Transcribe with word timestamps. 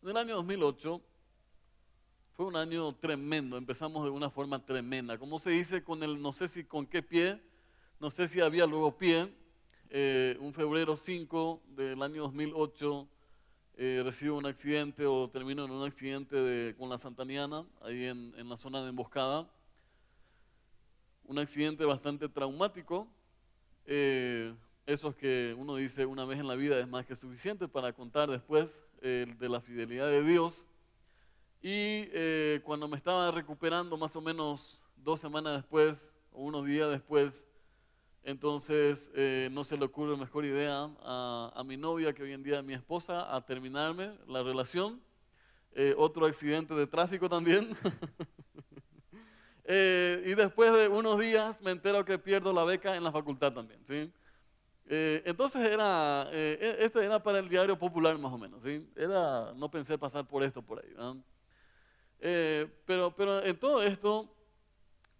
El 0.00 0.16
año 0.16 0.36
2008 0.36 1.02
fue 2.36 2.46
un 2.46 2.54
año 2.54 2.94
tremendo, 2.94 3.56
empezamos 3.56 4.04
de 4.04 4.10
una 4.10 4.30
forma 4.30 4.64
tremenda. 4.64 5.18
Como 5.18 5.40
se 5.40 5.50
dice, 5.50 5.82
con 5.82 6.04
el, 6.04 6.22
no 6.22 6.32
sé 6.32 6.46
si 6.46 6.62
con 6.62 6.86
qué 6.86 7.02
pie, 7.02 7.42
no 7.98 8.08
sé 8.08 8.28
si 8.28 8.40
había 8.40 8.64
luego 8.64 8.96
pie, 8.96 9.34
eh, 9.90 10.36
un 10.38 10.54
febrero 10.54 10.96
5 10.96 11.62
del 11.70 12.00
año 12.00 12.22
2008 12.22 13.08
eh, 13.74 14.02
recibo 14.04 14.38
un 14.38 14.46
accidente 14.46 15.04
o 15.04 15.28
termino 15.28 15.64
en 15.64 15.72
un 15.72 15.84
accidente 15.84 16.76
con 16.78 16.88
la 16.88 16.96
Santaniana, 16.96 17.66
ahí 17.80 18.04
en, 18.04 18.32
en 18.36 18.48
la 18.48 18.56
zona 18.56 18.84
de 18.84 18.90
emboscada. 18.90 19.50
Un 21.24 21.40
accidente 21.40 21.84
bastante 21.84 22.28
traumático. 22.28 23.08
Eh, 23.84 24.54
esos 24.86 25.16
que 25.16 25.56
uno 25.58 25.74
dice 25.74 26.06
una 26.06 26.24
vez 26.24 26.38
en 26.38 26.46
la 26.46 26.54
vida 26.54 26.78
es 26.78 26.86
más 26.86 27.04
que 27.04 27.16
suficiente 27.16 27.66
para 27.66 27.92
contar 27.92 28.30
después 28.30 28.87
eh, 29.02 29.26
de 29.38 29.48
la 29.48 29.60
fidelidad 29.60 30.08
de 30.08 30.22
Dios. 30.22 30.64
Y 31.60 32.08
eh, 32.12 32.60
cuando 32.64 32.88
me 32.88 32.96
estaba 32.96 33.30
recuperando 33.30 33.96
más 33.96 34.14
o 34.16 34.20
menos 34.20 34.80
dos 34.96 35.20
semanas 35.20 35.56
después 35.56 36.12
o 36.32 36.42
unos 36.42 36.66
días 36.66 36.90
después, 36.90 37.46
entonces 38.22 39.10
eh, 39.14 39.48
no 39.52 39.64
se 39.64 39.76
le 39.76 39.84
ocurre 39.84 40.16
mejor 40.16 40.44
idea 40.44 40.90
a, 41.02 41.52
a, 41.54 41.64
mi 41.64 41.76
novia, 41.76 42.12
que 42.12 42.22
hoy 42.22 42.32
en 42.32 42.42
día 42.42 42.58
es 42.58 42.64
mi 42.64 42.74
esposa, 42.74 43.34
a 43.34 43.44
terminarme 43.44 44.16
la 44.26 44.42
relación. 44.42 45.00
otro 45.96 46.26
accidente 46.26 46.74
de 46.74 46.86
tráfico 46.86 47.28
también. 47.28 47.76
y 49.64 50.34
después 50.34 50.72
de 50.72 50.88
unos 50.88 51.20
días 51.20 51.60
me 51.60 51.70
entero 51.70 52.04
que 52.04 52.18
pierdo 52.18 52.52
la 52.52 52.64
beca 52.64 52.96
en 52.96 53.04
la 53.04 53.12
facultad 53.12 53.52
también. 53.52 53.80
¿sí? 53.84 54.12
Eh, 54.90 55.22
entonces 55.26 55.60
era, 55.70 56.26
eh, 56.32 56.76
e, 56.80 56.84
este 56.86 57.04
era 57.04 57.22
para 57.22 57.40
el 57.40 57.48
diario 57.48 57.78
popular 57.78 58.16
más 58.16 58.32
o 58.32 58.38
menos, 58.38 58.62
¿sí? 58.62 58.88
Era, 58.96 59.52
no 59.54 59.70
pensé 59.70 59.98
pasar 59.98 60.26
por 60.26 60.42
esto 60.42 60.62
por 60.62 60.82
ahí. 60.82 61.22
Eh, 62.20 62.66
pero, 62.86 63.14
pero 63.14 63.44
en 63.44 63.58
todo 63.58 63.82
esto, 63.82 64.34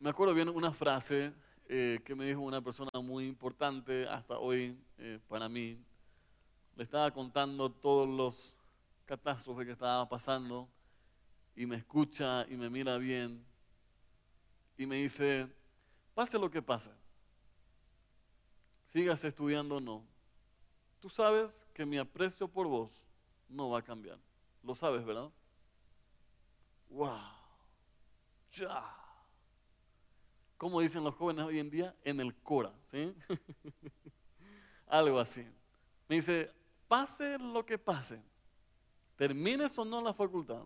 me 0.00 0.08
acuerdo 0.08 0.33
bien 0.34 0.48
una 0.48 0.72
frase 0.72 1.33
que 1.69 2.14
me 2.16 2.24
dijo 2.24 2.41
una 2.41 2.62
persona 2.62 2.91
muy 3.02 3.27
importante 3.27 4.08
hasta 4.08 4.39
hoy 4.39 4.74
para 5.28 5.50
mí. 5.50 5.78
Le 6.74 6.84
estaba 6.84 7.11
contando 7.11 7.70
todos 7.70 8.08
los 8.08 8.55
catástrofes 9.05 9.66
que 9.66 9.72
estaba 9.72 10.08
pasando 10.08 10.66
y 11.55 11.66
me 11.66 11.77
escucha 11.77 12.46
y 12.48 12.56
me 12.56 12.70
mira 12.70 12.96
bien 12.96 13.44
y 14.78 14.86
me 14.86 14.96
dice, 14.96 15.46
pase 16.14 16.39
lo 16.39 16.50
que 16.50 16.62
pase 16.62 16.97
sigas 18.89 19.22
estudiando 19.25 19.77
o 19.77 19.81
no, 19.81 20.05
tú 21.00 21.08
sabes 21.08 21.67
que 21.72 21.86
mi 21.86 21.98
aprecio 21.98 22.48
por 22.48 22.67
vos 22.67 22.91
no 23.48 23.70
va 23.70 23.78
a 23.78 23.83
cambiar. 23.83 24.19
Lo 24.62 24.75
sabes, 24.75 25.05
¿verdad? 25.05 25.30
¡Wow! 26.91 27.19
¡Ya! 28.53 28.95
Como 30.56 30.80
dicen 30.80 31.05
los 31.05 31.14
jóvenes 31.14 31.45
hoy 31.45 31.61
en 31.61 31.70
día, 31.70 31.95
en 32.03 32.20
el 32.20 32.34
Cora, 32.34 32.72
¿sí? 32.91 33.14
Algo 34.86 35.20
así. 35.20 35.47
Me 36.08 36.17
dice, 36.17 36.50
pase 36.89 37.39
lo 37.39 37.64
que 37.64 37.78
pase, 37.78 38.20
termines 39.17 39.78
o 39.78 39.84
no 39.84 40.00
la 40.00 40.14
facultad, 40.14 40.62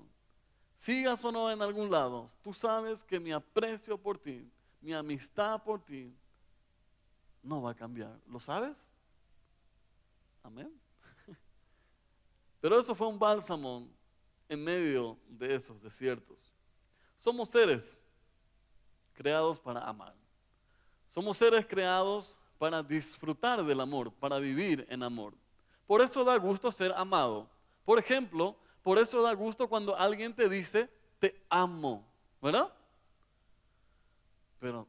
sigas 0.77 1.23
o 1.25 1.33
no 1.33 1.51
en 1.51 1.61
algún 1.61 1.91
lado, 1.91 2.31
tú 2.43 2.55
sabes 2.55 3.03
que 3.03 3.19
mi 3.19 3.33
aprecio 3.33 3.99
por 3.99 4.19
ti, 4.19 4.49
mi 4.81 4.93
amistad 4.93 5.63
por 5.63 5.85
ti, 5.85 6.15
no 7.43 7.61
va 7.63 7.71
a 7.71 7.75
cambiar. 7.75 8.19
¿Lo 8.27 8.39
sabes? 8.41 8.79
Amén. 10.43 10.73
Pero 12.61 12.79
eso 12.79 12.95
fue 12.95 13.07
un 13.07 13.19
bálsamo 13.19 13.89
en 14.49 14.63
medio 14.63 15.19
de 15.29 15.55
esos 15.55 15.81
desiertos. 15.83 16.39
Somos 17.19 17.49
seres 17.49 18.01
creados 19.13 19.59
para 19.59 19.81
amar. 19.81 20.15
Somos 21.11 21.37
seres 21.37 21.67
creados 21.67 22.37
para 22.59 22.83
disfrutar 22.83 23.65
del 23.65 23.81
amor, 23.81 24.13
para 24.13 24.39
vivir 24.39 24.87
en 24.89 25.03
amor. 25.03 25.35
Por 25.87 26.01
eso 26.01 26.25
da 26.25 26.37
gusto 26.37 26.71
ser 26.73 26.93
amado. 26.93 27.49
Por 27.85 27.99
ejemplo, 27.99 28.57
por 28.83 28.99
eso 28.99 29.23
da 29.23 29.33
gusto 29.35 29.69
cuando 29.69 29.97
alguien 29.97 30.35
te 30.35 30.49
dice, 30.49 30.89
te 31.19 31.45
amo, 31.49 32.07
¿verdad? 32.41 32.73
Pero 34.59 34.87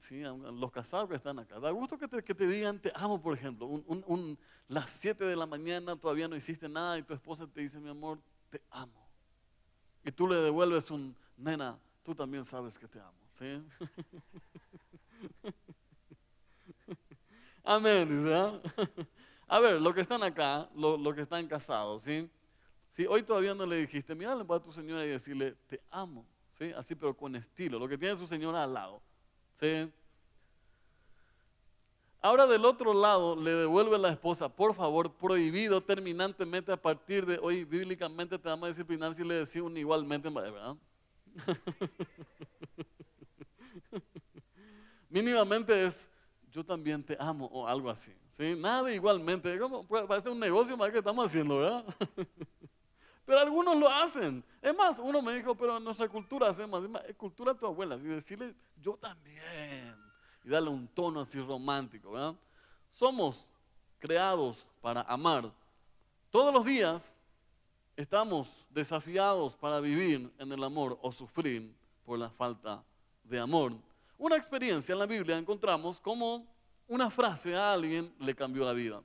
sí, 0.00 0.22
los 0.22 0.70
casados 0.70 1.08
que 1.08 1.16
están 1.16 1.38
acá. 1.38 1.58
Da 1.58 1.70
gusto 1.70 1.98
que 1.98 2.08
te, 2.08 2.22
que 2.22 2.34
te 2.34 2.46
digan 2.46 2.78
te 2.78 2.92
amo, 2.94 3.20
por 3.20 3.34
ejemplo. 3.34 3.66
Un, 3.66 4.38
las 4.68 4.90
7 4.90 5.24
de 5.24 5.36
la 5.36 5.46
mañana 5.46 5.96
todavía 5.96 6.28
no 6.28 6.36
hiciste 6.36 6.68
nada 6.68 6.98
y 6.98 7.02
tu 7.02 7.14
esposa 7.14 7.46
te 7.46 7.60
dice, 7.60 7.80
mi 7.80 7.90
amor, 7.90 8.18
te 8.50 8.62
amo. 8.70 9.08
Y 10.04 10.12
tú 10.12 10.28
le 10.28 10.36
devuelves 10.36 10.90
un, 10.90 11.16
nena, 11.36 11.78
tú 12.02 12.14
también 12.14 12.44
sabes 12.44 12.78
que 12.78 12.88
te 12.88 13.00
amo. 13.00 13.22
Amén. 17.64 18.32
¿ah? 18.32 18.60
A 19.48 19.58
ver, 19.58 19.80
los 19.80 19.92
que 19.94 20.02
están 20.02 20.22
acá, 20.22 20.68
los 20.74 21.00
lo 21.00 21.14
que 21.14 21.22
están 21.22 21.48
casados, 21.48 22.02
¿sí? 22.02 22.30
Si 22.90 23.06
hoy 23.06 23.22
todavía 23.22 23.54
no 23.54 23.64
le 23.66 23.76
dijiste, 23.76 24.14
mira, 24.14 24.34
le 24.34 24.44
a 24.48 24.60
tu 24.60 24.72
señora 24.72 25.04
y 25.04 25.08
decirle, 25.08 25.56
te 25.66 25.82
amo, 25.90 26.26
¿sí? 26.58 26.72
Así, 26.72 26.94
pero 26.94 27.16
con 27.16 27.36
estilo, 27.36 27.78
lo 27.78 27.88
que 27.88 27.98
tiene 27.98 28.16
su 28.16 28.26
señora 28.26 28.64
al 28.64 28.72
lado. 28.74 29.02
Ahora 32.20 32.46
del 32.46 32.64
otro 32.64 32.94
lado 32.94 33.36
le 33.36 33.52
devuelve 33.52 33.98
la 33.98 34.10
esposa, 34.10 34.48
por 34.48 34.74
favor, 34.74 35.12
prohibido 35.12 35.80
terminantemente 35.80 36.72
a 36.72 36.76
partir 36.76 37.26
de 37.26 37.38
hoy, 37.38 37.64
bíblicamente 37.64 38.38
te 38.38 38.48
vamos 38.48 38.66
a 38.66 38.68
disciplinar 38.68 39.14
si 39.14 39.24
le 39.24 39.34
decimos 39.34 39.76
igualmente, 39.76 40.28
¿verdad? 40.28 40.76
Mínimamente 45.08 45.86
es, 45.86 46.08
yo 46.50 46.64
también 46.64 47.04
te 47.04 47.16
amo 47.18 47.46
o 47.46 47.66
algo 47.66 47.90
así. 47.90 48.12
¿sí? 48.36 48.54
Nada 48.56 48.92
igualmente, 48.92 49.58
como, 49.58 49.86
parece 49.86 50.28
un 50.28 50.40
negocio 50.40 50.76
más 50.76 50.90
que 50.90 50.98
estamos 50.98 51.26
haciendo, 51.26 51.58
¿verdad? 51.58 51.84
Pero 53.24 53.38
algunos 53.38 53.76
lo 53.76 53.88
hacen. 53.88 54.44
Es 54.60 54.74
más, 54.76 54.98
uno 54.98 55.22
me 55.22 55.34
dijo, 55.34 55.54
pero 55.54 55.76
en 55.76 55.84
nuestra 55.84 56.08
cultura 56.08 56.48
hacemos, 56.48 56.84
es 57.06 57.16
cultura 57.16 57.52
de 57.52 57.60
tu 57.60 57.66
abuela. 57.66 57.96
Y 57.96 58.00
decirle, 58.00 58.54
yo 58.80 58.96
también. 58.96 59.96
Y 60.44 60.48
darle 60.48 60.70
un 60.70 60.88
tono 60.88 61.20
así 61.20 61.40
romántico. 61.40 62.12
¿verdad? 62.12 62.34
Somos 62.90 63.48
creados 63.98 64.66
para 64.80 65.02
amar. 65.02 65.52
Todos 66.30 66.52
los 66.52 66.64
días 66.64 67.16
estamos 67.96 68.66
desafiados 68.70 69.54
para 69.56 69.80
vivir 69.80 70.32
en 70.38 70.52
el 70.52 70.64
amor 70.64 70.98
o 71.02 71.12
sufrir 71.12 71.72
por 72.04 72.18
la 72.18 72.30
falta 72.30 72.82
de 73.22 73.38
amor. 73.38 73.72
Una 74.18 74.36
experiencia 74.36 74.92
en 74.92 74.98
la 74.98 75.06
Biblia 75.06 75.36
encontramos 75.36 76.00
como 76.00 76.46
una 76.88 77.10
frase 77.10 77.54
a 77.54 77.72
alguien 77.72 78.12
le 78.18 78.34
cambió 78.34 78.64
la 78.64 78.72
vida. 78.72 79.02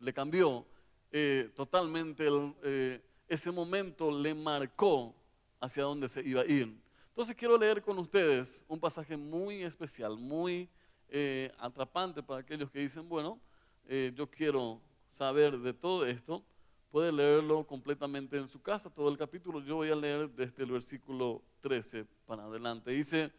Le 0.00 0.12
cambió 0.12 0.66
eh, 1.10 1.50
totalmente 1.54 2.26
el, 2.26 2.54
eh, 2.62 3.02
ese 3.34 3.50
momento 3.50 4.10
le 4.10 4.34
marcó 4.34 5.14
hacia 5.60 5.82
dónde 5.82 6.08
se 6.08 6.26
iba 6.26 6.42
a 6.42 6.46
ir. 6.46 6.76
Entonces 7.08 7.36
quiero 7.36 7.56
leer 7.56 7.82
con 7.82 7.98
ustedes 7.98 8.64
un 8.66 8.80
pasaje 8.80 9.16
muy 9.16 9.62
especial, 9.62 10.16
muy 10.16 10.68
eh, 11.08 11.52
atrapante 11.58 12.22
para 12.22 12.40
aquellos 12.40 12.70
que 12.70 12.80
dicen, 12.80 13.08
bueno, 13.08 13.38
eh, 13.86 14.12
yo 14.16 14.28
quiero 14.28 14.80
saber 15.08 15.58
de 15.58 15.72
todo 15.72 16.06
esto. 16.06 16.44
Puede 16.90 17.12
leerlo 17.12 17.66
completamente 17.66 18.36
en 18.36 18.48
su 18.48 18.60
casa, 18.60 18.88
todo 18.88 19.08
el 19.08 19.18
capítulo. 19.18 19.60
Yo 19.60 19.76
voy 19.76 19.90
a 19.90 19.96
leer 19.96 20.30
desde 20.30 20.62
el 20.62 20.70
versículo 20.70 21.42
13 21.60 22.04
para 22.26 22.44
adelante. 22.44 22.90
Dice 22.90 23.32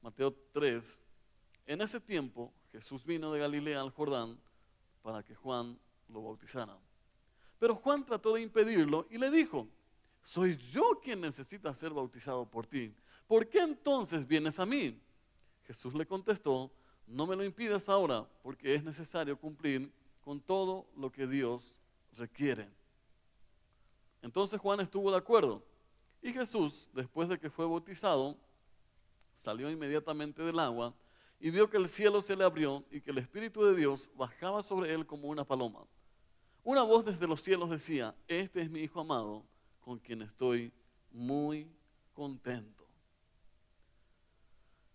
Mateo 0.00 0.34
3, 0.52 1.00
en 1.66 1.80
ese 1.80 2.00
tiempo 2.00 2.52
Jesús 2.72 3.04
vino 3.04 3.32
de 3.32 3.40
Galilea 3.40 3.80
al 3.80 3.90
Jordán 3.90 4.38
para 5.02 5.22
que 5.22 5.34
Juan 5.34 5.78
lo 6.08 6.22
bautizara. 6.22 6.76
Pero 7.62 7.76
Juan 7.76 8.04
trató 8.04 8.34
de 8.34 8.42
impedirlo 8.42 9.06
y 9.08 9.18
le 9.18 9.30
dijo, 9.30 9.68
soy 10.20 10.56
yo 10.56 10.98
quien 11.00 11.20
necesita 11.20 11.72
ser 11.72 11.92
bautizado 11.92 12.44
por 12.44 12.66
ti. 12.66 12.92
¿Por 13.28 13.48
qué 13.48 13.60
entonces 13.60 14.26
vienes 14.26 14.58
a 14.58 14.66
mí? 14.66 15.00
Jesús 15.64 15.94
le 15.94 16.04
contestó, 16.04 16.72
no 17.06 17.24
me 17.24 17.36
lo 17.36 17.44
impidas 17.44 17.88
ahora, 17.88 18.28
porque 18.42 18.74
es 18.74 18.82
necesario 18.82 19.38
cumplir 19.38 19.92
con 20.24 20.40
todo 20.40 20.88
lo 20.96 21.12
que 21.12 21.24
Dios 21.24 21.72
requiere. 22.16 22.68
Entonces 24.22 24.58
Juan 24.60 24.80
estuvo 24.80 25.12
de 25.12 25.18
acuerdo. 25.18 25.62
Y 26.20 26.32
Jesús, 26.32 26.88
después 26.92 27.28
de 27.28 27.38
que 27.38 27.48
fue 27.48 27.64
bautizado, 27.64 28.36
salió 29.36 29.70
inmediatamente 29.70 30.42
del 30.42 30.58
agua 30.58 30.92
y 31.38 31.50
vio 31.50 31.70
que 31.70 31.76
el 31.76 31.86
cielo 31.86 32.22
se 32.22 32.34
le 32.34 32.42
abrió 32.42 32.84
y 32.90 33.00
que 33.00 33.12
el 33.12 33.18
Espíritu 33.18 33.62
de 33.62 33.76
Dios 33.76 34.10
bajaba 34.16 34.64
sobre 34.64 34.92
él 34.92 35.06
como 35.06 35.28
una 35.28 35.44
paloma. 35.44 35.86
Una 36.64 36.82
voz 36.84 37.04
desde 37.04 37.26
los 37.26 37.42
cielos 37.42 37.70
decía, 37.70 38.14
este 38.28 38.62
es 38.62 38.70
mi 38.70 38.80
Hijo 38.80 39.00
amado, 39.00 39.42
con 39.80 39.98
quien 39.98 40.22
estoy 40.22 40.72
muy 41.10 41.68
contento. 42.14 42.86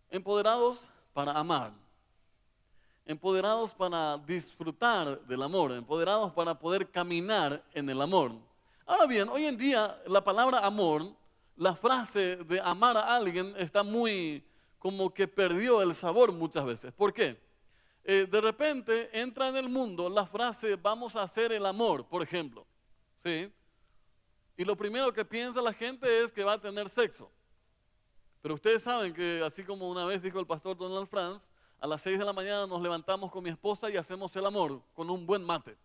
Empoderados 0.10 0.88
para 1.14 1.34
amar, 1.34 1.74
empoderados 3.06 3.74
para 3.74 4.18
disfrutar 4.18 5.20
del 5.26 5.44
amor, 5.44 5.74
empoderados 5.74 6.32
para 6.32 6.58
poder 6.58 6.90
caminar 6.90 7.62
en 7.74 7.90
el 7.90 8.02
amor. 8.02 8.32
Ahora 8.86 9.06
bien, 9.06 9.28
hoy 9.28 9.46
en 9.46 9.58
día 9.58 10.02
la 10.08 10.24
palabra 10.24 10.60
amor, 10.60 11.14
la 11.58 11.76
frase 11.76 12.38
de 12.38 12.62
amar 12.62 12.96
a 12.96 13.14
alguien 13.14 13.54
está 13.58 13.84
muy 13.84 14.42
como 14.80 15.14
que 15.14 15.28
perdió 15.28 15.82
el 15.82 15.94
sabor 15.94 16.32
muchas 16.32 16.64
veces. 16.66 16.94
¿Por 16.94 17.14
qué? 17.14 17.47
Eh, 18.10 18.26
de 18.26 18.40
repente 18.40 19.10
entra 19.12 19.50
en 19.50 19.58
el 19.58 19.68
mundo 19.68 20.10
la 20.10 20.26
frase 20.26 20.78
vamos 20.78 21.18
a 21.18 21.24
hacer 21.24 21.52
el 21.52 21.66
amor, 21.66 22.08
por 22.08 22.24
ejemplo. 22.24 22.66
¿Sí? 23.22 23.52
Y 24.56 24.64
lo 24.64 24.78
primero 24.78 25.12
que 25.12 25.26
piensa 25.26 25.62
la 25.62 25.74
gente 25.74 26.24
es 26.24 26.32
que 26.32 26.46
va 26.46 26.54
a 26.54 26.62
tener 26.62 26.88
sexo. 26.88 27.30
Pero 28.42 28.56
ustedes 28.56 28.82
saben 28.82 29.14
que 29.14 29.44
así 29.46 29.62
como 29.62 29.90
una 29.90 30.06
vez 30.06 30.22
dijo 30.22 30.40
el 30.40 30.48
pastor 30.48 30.78
Donald 30.78 31.10
Franz, 31.10 31.50
a 31.82 31.86
las 31.86 32.02
6 32.02 32.18
de 32.18 32.24
la 32.24 32.32
mañana 32.32 32.66
nos 32.66 32.82
levantamos 32.82 33.30
con 33.30 33.44
mi 33.44 33.50
esposa 33.50 33.90
y 33.90 33.98
hacemos 33.98 34.34
el 34.38 34.46
amor 34.46 34.82
con 34.94 35.10
un 35.10 35.26
buen 35.26 35.44
mate. 35.44 35.78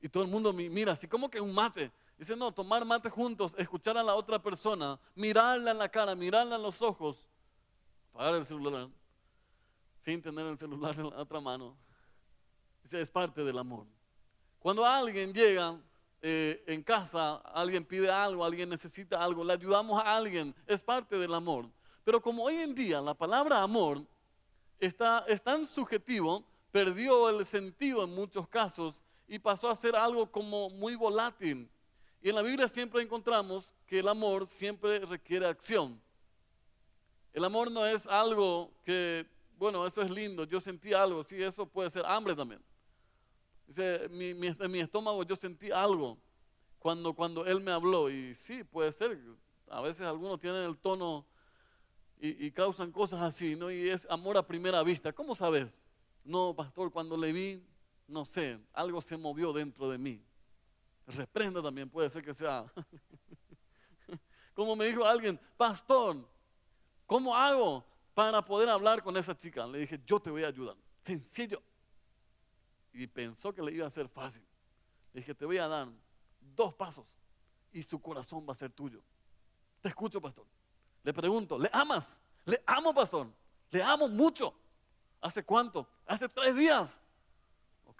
Y 0.00 0.08
todo 0.08 0.24
el 0.24 0.28
mundo 0.28 0.52
mira, 0.52 0.94
así 0.94 1.06
como 1.06 1.30
que 1.30 1.40
un 1.40 1.54
mate. 1.54 1.92
Dice, 2.18 2.34
no, 2.34 2.50
tomar 2.50 2.84
mate 2.84 3.08
juntos, 3.10 3.54
escuchar 3.56 3.96
a 3.96 4.02
la 4.02 4.16
otra 4.16 4.42
persona, 4.42 4.98
mirarla 5.14 5.70
en 5.70 5.78
la 5.78 5.88
cara, 5.88 6.16
mirarla 6.16 6.56
en 6.56 6.62
los 6.62 6.82
ojos, 6.82 7.30
apagar 8.12 8.34
el 8.34 8.44
celular, 8.44 8.88
sin 10.04 10.22
tener 10.22 10.46
el 10.46 10.58
celular 10.58 10.94
en 10.98 11.10
la 11.10 11.18
otra 11.18 11.40
mano. 11.40 11.76
Dice, 12.82 13.00
es 13.00 13.10
parte 13.10 13.44
del 13.44 13.58
amor. 13.58 13.86
Cuando 14.58 14.84
alguien 14.84 15.32
llega 15.32 15.80
eh, 16.22 16.62
en 16.66 16.82
casa, 16.82 17.36
alguien 17.36 17.84
pide 17.84 18.10
algo, 18.10 18.44
alguien 18.44 18.68
necesita 18.68 19.22
algo, 19.22 19.42
le 19.42 19.54
ayudamos 19.54 20.02
a 20.02 20.16
alguien, 20.16 20.54
es 20.66 20.82
parte 20.82 21.18
del 21.18 21.32
amor. 21.34 21.66
Pero 22.04 22.20
como 22.20 22.44
hoy 22.44 22.56
en 22.56 22.74
día 22.74 23.00
la 23.00 23.14
palabra 23.14 23.62
amor 23.62 24.04
está, 24.78 25.24
es 25.28 25.42
tan 25.42 25.66
subjetivo, 25.66 26.44
perdió 26.70 27.28
el 27.30 27.44
sentido 27.46 28.04
en 28.04 28.14
muchos 28.14 28.48
casos 28.48 29.00
y 29.26 29.38
pasó 29.38 29.70
a 29.70 29.76
ser 29.76 29.96
algo 29.96 30.30
como 30.30 30.70
muy 30.70 30.94
volátil. 30.94 31.70
Y 32.22 32.28
en 32.28 32.34
la 32.34 32.42
Biblia 32.42 32.68
siempre 32.68 33.02
encontramos 33.02 33.72
que 33.86 34.00
el 34.00 34.08
amor 34.08 34.46
siempre 34.46 34.98
requiere 35.00 35.46
acción. 35.46 36.00
El 37.32 37.44
amor 37.44 37.70
no 37.70 37.86
es 37.86 38.06
algo 38.06 38.72
que, 38.84 39.26
bueno, 39.60 39.86
eso 39.86 40.00
es 40.00 40.10
lindo, 40.10 40.44
yo 40.44 40.58
sentí 40.58 40.94
algo, 40.94 41.22
sí, 41.22 41.42
eso 41.42 41.66
puede 41.66 41.90
ser 41.90 42.06
hambre 42.06 42.34
también. 42.34 42.62
Dice, 43.66 44.08
mi, 44.08 44.30
en 44.30 44.70
mi 44.70 44.80
estómago 44.80 45.22
yo 45.22 45.36
sentí 45.36 45.70
algo 45.70 46.16
cuando, 46.78 47.12
cuando 47.12 47.44
él 47.44 47.60
me 47.60 47.70
habló 47.70 48.08
y 48.08 48.34
sí, 48.36 48.64
puede 48.64 48.90
ser, 48.90 49.20
a 49.68 49.82
veces 49.82 50.06
algunos 50.06 50.40
tienen 50.40 50.62
el 50.62 50.78
tono 50.78 51.26
y, 52.18 52.46
y 52.46 52.50
causan 52.52 52.90
cosas 52.90 53.20
así, 53.20 53.54
¿no? 53.54 53.70
Y 53.70 53.90
es 53.90 54.06
amor 54.08 54.38
a 54.38 54.46
primera 54.46 54.82
vista. 54.82 55.12
¿Cómo 55.12 55.34
sabes? 55.34 55.70
No, 56.24 56.54
pastor, 56.56 56.90
cuando 56.90 57.14
le 57.18 57.30
vi, 57.30 57.62
no 58.08 58.24
sé, 58.24 58.58
algo 58.72 59.02
se 59.02 59.18
movió 59.18 59.52
dentro 59.52 59.90
de 59.90 59.98
mí. 59.98 60.24
Reprenda 61.06 61.60
también, 61.62 61.90
puede 61.90 62.08
ser 62.08 62.24
que 62.24 62.32
sea. 62.32 62.64
Como 64.54 64.74
me 64.74 64.86
dijo 64.86 65.04
alguien, 65.04 65.38
pastor, 65.58 66.26
¿cómo 67.04 67.36
hago 67.36 67.89
para 68.14 68.44
poder 68.44 68.68
hablar 68.68 69.02
con 69.02 69.16
esa 69.16 69.36
chica? 69.36 69.66
Le 69.66 69.78
dije, 69.78 70.00
yo 70.06 70.20
te 70.20 70.30
voy 70.30 70.44
a 70.44 70.48
ayudar. 70.48 70.76
Sencillo. 71.02 71.62
Y 72.92 73.06
pensó 73.06 73.54
que 73.54 73.62
le 73.62 73.72
iba 73.72 73.86
a 73.86 73.90
ser 73.90 74.08
fácil. 74.08 74.42
Le 75.12 75.20
dije, 75.20 75.34
te 75.34 75.44
voy 75.44 75.58
a 75.58 75.68
dar 75.68 75.88
dos 76.40 76.74
pasos 76.74 77.06
y 77.72 77.82
su 77.82 78.00
corazón 78.00 78.46
va 78.48 78.52
a 78.52 78.56
ser 78.56 78.72
tuyo. 78.72 79.02
Te 79.80 79.88
escucho, 79.88 80.20
pastor. 80.20 80.46
Le 81.02 81.12
pregunto, 81.12 81.58
¿le 81.58 81.68
amas? 81.72 82.20
Le 82.44 82.62
amo, 82.66 82.94
pastor. 82.94 83.28
Le 83.70 83.82
amo 83.82 84.08
mucho. 84.08 84.54
¿Hace 85.20 85.44
cuánto? 85.44 85.88
Hace 86.06 86.28
tres 86.28 86.54
días. 86.54 86.98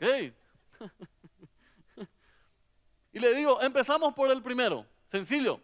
y 3.12 3.18
le 3.18 3.34
digo, 3.34 3.60
empezamos 3.60 4.14
por 4.14 4.30
el 4.30 4.42
primero, 4.42 4.86
sencillo. 5.10 5.60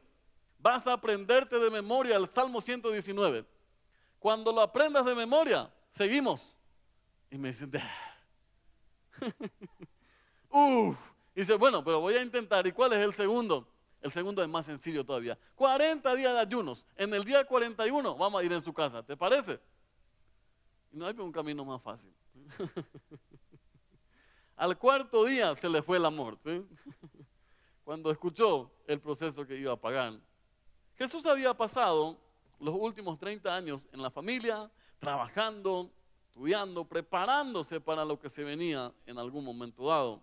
Vas 0.59 0.87
a 0.87 0.93
aprenderte 0.93 1.59
de 1.59 1.71
memoria 1.71 2.17
el 2.17 2.27
Salmo 2.27 2.61
119. 2.61 3.47
Cuando 4.27 4.51
lo 4.51 4.61
aprendas 4.61 5.07
de 5.07 5.15
memoria, 5.15 5.73
seguimos. 5.89 6.53
Y 7.31 7.39
me 7.39 7.47
dicen, 7.47 7.71
uff. 10.51 10.97
Dice, 11.33 11.55
bueno, 11.55 11.85
pero 11.85 12.01
voy 12.01 12.15
a 12.15 12.23
intentar. 12.25 12.67
¿Y 12.67 12.73
cuál 12.73 12.95
es 12.95 12.99
el 12.99 13.15
segundo? 13.15 13.69
El 14.01 14.11
segundo 14.11 14.43
es 14.43 14.49
más 14.49 14.67
sencillo 14.67 15.07
todavía. 15.07 15.39
40 15.55 16.13
días 16.17 16.33
de 16.33 16.41
ayunos. 16.41 16.85
En 16.97 17.15
el 17.15 17.23
día 17.23 17.47
41 17.47 18.17
vamos 18.17 18.41
a 18.41 18.45
ir 18.45 18.53
en 18.53 18.61
su 18.61 18.75
casa. 18.75 19.01
¿Te 19.01 19.17
parece? 19.17 19.61
Y 20.91 20.97
no 20.97 21.07
hay 21.07 21.17
un 21.21 21.31
camino 21.31 21.65
más 21.65 21.81
fácil. 21.81 22.13
Al 24.57 24.77
cuarto 24.77 25.25
día 25.25 25.55
se 25.55 25.69
le 25.69 25.83
fue 25.83 25.99
el 25.99 26.05
amor, 26.05 26.37
cuando 27.85 28.11
escuchó 28.11 28.73
el 28.89 28.99
proceso 28.99 29.47
que 29.47 29.57
iba 29.57 29.73
a 29.73 29.77
pagar. 29.77 30.15
Jesús 30.97 31.25
había 31.27 31.55
pasado 31.55 32.26
los 32.61 32.75
últimos 32.75 33.19
30 33.19 33.55
años 33.55 33.89
en 33.93 34.03
la 34.03 34.11
familia, 34.11 34.71
trabajando, 34.99 35.91
estudiando, 36.29 36.85
preparándose 36.85 37.81
para 37.81 38.05
lo 38.05 38.19
que 38.19 38.29
se 38.29 38.45
venía 38.45 38.93
en 39.07 39.19
algún 39.19 39.45
momento 39.45 39.87
dado. 39.87 40.23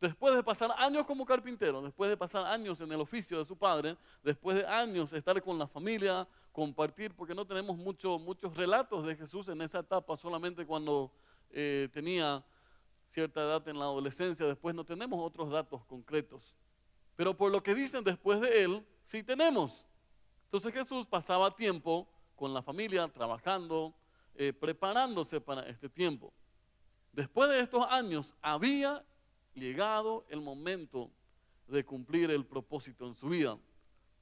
Después 0.00 0.34
de 0.34 0.42
pasar 0.42 0.70
años 0.78 1.04
como 1.06 1.26
carpintero, 1.26 1.82
después 1.82 2.08
de 2.08 2.16
pasar 2.16 2.46
años 2.46 2.80
en 2.80 2.90
el 2.90 3.00
oficio 3.00 3.38
de 3.38 3.44
su 3.44 3.56
padre, 3.56 3.96
después 4.22 4.56
de 4.56 4.66
años 4.66 5.12
estar 5.12 5.40
con 5.42 5.58
la 5.58 5.66
familia, 5.66 6.26
compartir, 6.52 7.14
porque 7.14 7.34
no 7.34 7.46
tenemos 7.46 7.76
mucho, 7.76 8.18
muchos 8.18 8.56
relatos 8.56 9.04
de 9.06 9.14
Jesús 9.14 9.48
en 9.48 9.60
esa 9.60 9.80
etapa, 9.80 10.16
solamente 10.16 10.64
cuando 10.64 11.12
eh, 11.50 11.88
tenía 11.92 12.42
cierta 13.10 13.42
edad 13.42 13.68
en 13.68 13.78
la 13.78 13.84
adolescencia, 13.84 14.46
después 14.46 14.74
no 14.74 14.84
tenemos 14.84 15.20
otros 15.22 15.50
datos 15.50 15.84
concretos. 15.84 16.54
Pero 17.16 17.36
por 17.36 17.52
lo 17.52 17.62
que 17.62 17.74
dicen 17.74 18.02
después 18.02 18.40
de 18.40 18.64
él, 18.64 18.86
sí 19.04 19.22
tenemos. 19.22 19.84
Entonces 20.50 20.74
Jesús 20.74 21.06
pasaba 21.06 21.54
tiempo 21.54 22.08
con 22.34 22.52
la 22.52 22.60
familia, 22.60 23.06
trabajando, 23.06 23.94
eh, 24.34 24.52
preparándose 24.52 25.40
para 25.40 25.62
este 25.68 25.88
tiempo. 25.88 26.32
Después 27.12 27.48
de 27.50 27.60
estos 27.60 27.86
años 27.88 28.34
había 28.42 29.04
llegado 29.54 30.26
el 30.28 30.40
momento 30.40 31.08
de 31.68 31.84
cumplir 31.84 32.32
el 32.32 32.44
propósito 32.44 33.06
en 33.06 33.14
su 33.14 33.28
vida. 33.28 33.56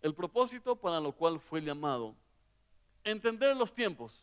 El 0.02 0.14
propósito 0.14 0.76
para 0.76 1.00
lo 1.00 1.12
cual 1.12 1.40
fue 1.40 1.62
llamado. 1.62 2.14
Entender 3.04 3.56
los 3.56 3.74
tiempos. 3.74 4.22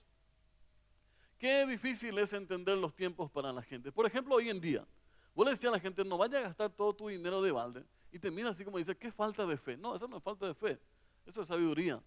Qué 1.40 1.66
difícil 1.66 2.19
es 2.19 2.34
entender 2.34 2.78
los 2.78 2.94
tiempos 2.94 3.31
para 3.31 3.51
la 3.51 3.63
gente. 3.63 3.92
Por 3.92 4.06
ejemplo, 4.06 4.36
hoy 4.36 4.51
en 4.51 4.62
día, 4.62 4.86
vos 5.34 5.44
le 5.44 5.54
decías 5.54 5.72
a 5.72 5.78
la 5.78 5.80
gente, 5.80 6.06
no 6.06 6.19
vaya 6.19 6.38
a 6.38 6.42
gastar 6.44 6.69
todo 6.69 6.94
tu 6.94 7.08
dinero 7.08 7.42
de 7.42 7.51
balde, 7.51 7.84
y 8.12 8.19
te 8.19 8.30
mira 8.30 8.51
así 8.51 8.63
como 8.63 8.78
dice, 8.78 8.96
qué 8.96 9.12
falta 9.12 9.44
de 9.48 9.58
fe. 9.58 9.75
No, 9.75 9.96
eso 9.96 10.08
no 10.08 10.18
es 10.18 10.24
falta 10.24 10.46
de 10.46 10.53
fe, 10.53 10.80
eso 11.25 11.41
es 11.41 11.48
sabiduría. 11.48 12.01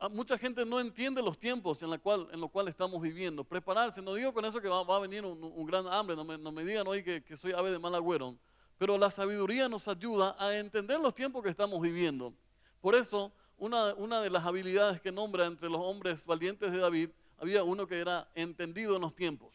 Ah, 0.00 0.08
mucha 0.08 0.38
gente 0.38 0.64
no 0.64 0.78
entiende 0.78 1.20
los 1.20 1.36
tiempos 1.38 1.82
en, 1.82 1.90
los 1.90 2.50
cuales 2.50 2.70
estamos 2.70 3.02
viviendo. 3.02 3.42
Prepararse, 3.42 4.00
no 4.00 4.14
digo 4.14 4.32
con 4.32 4.44
eso 4.44 4.60
que 4.60 4.68
va, 4.68 4.80
a 4.80 5.00
venir 5.00 5.24
un, 5.24 5.66
gran 5.66 5.88
hambre, 5.88 6.14
no 6.14 6.24
me, 6.24 6.64
digan 6.64 6.86
hoy 6.86 7.02
que, 7.02 7.36
soy 7.36 7.52
ave 7.52 7.72
de 7.72 7.80
mal 7.80 7.94
agüero, 7.96 8.36
pero 8.78 8.96
la 8.96 9.10
sabiduría 9.10 9.68
nos 9.68 9.88
ayuda 9.88 10.36
a 10.38 10.54
entender 10.56 11.00
los 11.00 11.16
tiempos 11.16 11.42
que 11.42 11.50
estamos 11.50 11.80
viviendo. 11.80 12.32
Por 12.80 12.94
eso, 12.94 13.32
una, 13.56 13.92
una 13.94 14.20
de 14.20 14.30
las 14.30 14.44
habilidades 14.44 15.00
que 15.00 15.10
nombra 15.10 15.46
entre 15.46 15.68
los 15.68 15.80
hombres 15.80 16.24
valientes 16.24 16.70
de 16.70 16.78
David 16.78 17.10
había 17.38 17.64
uno 17.64 17.86
que 17.88 17.98
era 17.98 18.30
entendido 18.36 18.94
en 18.94 19.02
los 19.02 19.16
tiempos. 19.16 19.52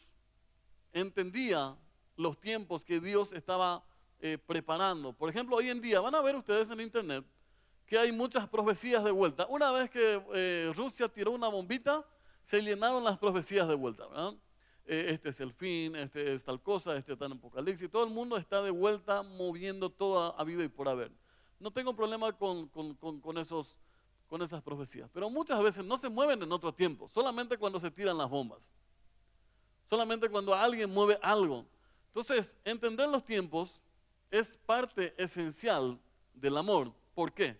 Entendía 0.92 1.78
los 2.18 2.38
tiempos 2.38 2.84
que 2.84 3.00
Dios 3.00 3.32
estaba 3.32 3.82
eh, 4.20 4.38
preparando. 4.38 5.14
Por 5.14 5.30
ejemplo, 5.30 5.56
hoy 5.56 5.70
en 5.70 5.80
día 5.80 6.02
van 6.02 6.16
a 6.16 6.22
ver 6.22 6.36
ustedes 6.36 6.70
en 6.70 6.82
internet 6.82 7.26
que 7.86 7.98
hay 7.98 8.12
muchas 8.12 8.48
profecías 8.48 9.04
de 9.04 9.12
vuelta. 9.12 9.46
Una 9.48 9.72
vez 9.72 9.90
que 9.90 10.22
eh, 10.34 10.72
Rusia 10.76 11.10
tiró 11.10 11.32
una 11.32 11.48
bombita, 11.48 12.06
se 12.46 12.62
llenaron 12.62 13.04
las 13.04 13.18
profecías 13.18 13.68
de 13.68 13.76
vuelta. 13.76 14.06
Eh, 14.86 15.08
este 15.10 15.30
es 15.30 15.40
el 15.40 15.54
fin, 15.54 15.96
este 15.96 16.34
es 16.34 16.44
tal 16.44 16.62
cosa, 16.62 16.96
este 16.96 17.14
está 17.14 17.26
en 17.26 17.34
Apocalipsis. 17.34 17.90
Todo 17.90 18.04
el 18.04 18.10
mundo 18.10 18.38
está 18.38 18.62
de 18.62 18.72
vuelta 18.72 19.24
moviendo 19.24 19.90
toda 19.90 20.30
a 20.30 20.44
vida 20.44 20.64
y 20.64 20.68
por 20.68 20.90
haber. 20.90 21.12
No 21.60 21.72
tengo 21.72 21.96
problema 21.96 22.34
con, 22.34 22.68
con, 22.68 23.38
esos 23.38 23.78
con 24.28 24.42
esas 24.42 24.62
profecías. 24.62 25.10
Pero 25.14 25.30
muchas 25.30 25.62
veces 25.62 25.86
no 25.86 25.98
se 25.98 26.10
mueven 26.10 26.42
en 26.42 26.52
otro 26.52 26.74
tiempo, 26.74 27.08
solamente 27.08 27.58
cuando 27.58 27.80
se 27.80 27.92
tiran 27.92 28.18
las 28.18 28.30
bombas. 28.30 28.74
Solamente 29.90 30.28
cuando 30.28 30.54
alguien 30.56 30.90
mueve 30.90 31.20
algo. 31.22 31.66
Entonces, 32.08 32.58
entender 32.66 33.08
los 33.08 33.24
tiempos 33.24 33.80
es 34.32 34.58
parte 34.58 35.14
esencial 35.18 36.00
del 36.34 36.58
amor. 36.58 36.92
¿Por 37.14 37.32
qué? 37.32 37.58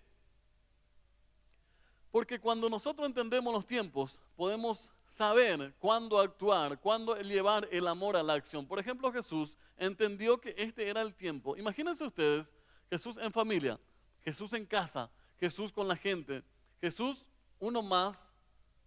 Porque 2.14 2.40
cuando 2.40 2.70
nosotros 2.70 3.08
entendemos 3.08 3.52
los 3.52 3.66
tiempos, 3.66 4.20
podemos 4.36 4.92
saber 5.08 5.74
cuándo 5.80 6.20
actuar, 6.20 6.80
cuándo 6.80 7.20
llevar 7.20 7.68
el 7.72 7.88
amor 7.88 8.16
a 8.16 8.22
la 8.22 8.34
acción. 8.34 8.68
Por 8.68 8.78
ejemplo, 8.78 9.12
Jesús 9.12 9.56
entendió 9.78 10.40
que 10.40 10.54
este 10.56 10.88
era 10.88 11.02
el 11.02 11.16
tiempo. 11.16 11.58
Imagínense 11.58 12.04
ustedes, 12.04 12.52
Jesús 12.88 13.18
en 13.18 13.32
familia, 13.32 13.80
Jesús 14.24 14.54
en 14.54 14.64
casa, 14.64 15.10
Jesús 15.40 15.72
con 15.72 15.88
la 15.88 15.96
gente, 15.96 16.44
Jesús, 16.80 17.26
uno 17.58 17.82
más 17.82 18.32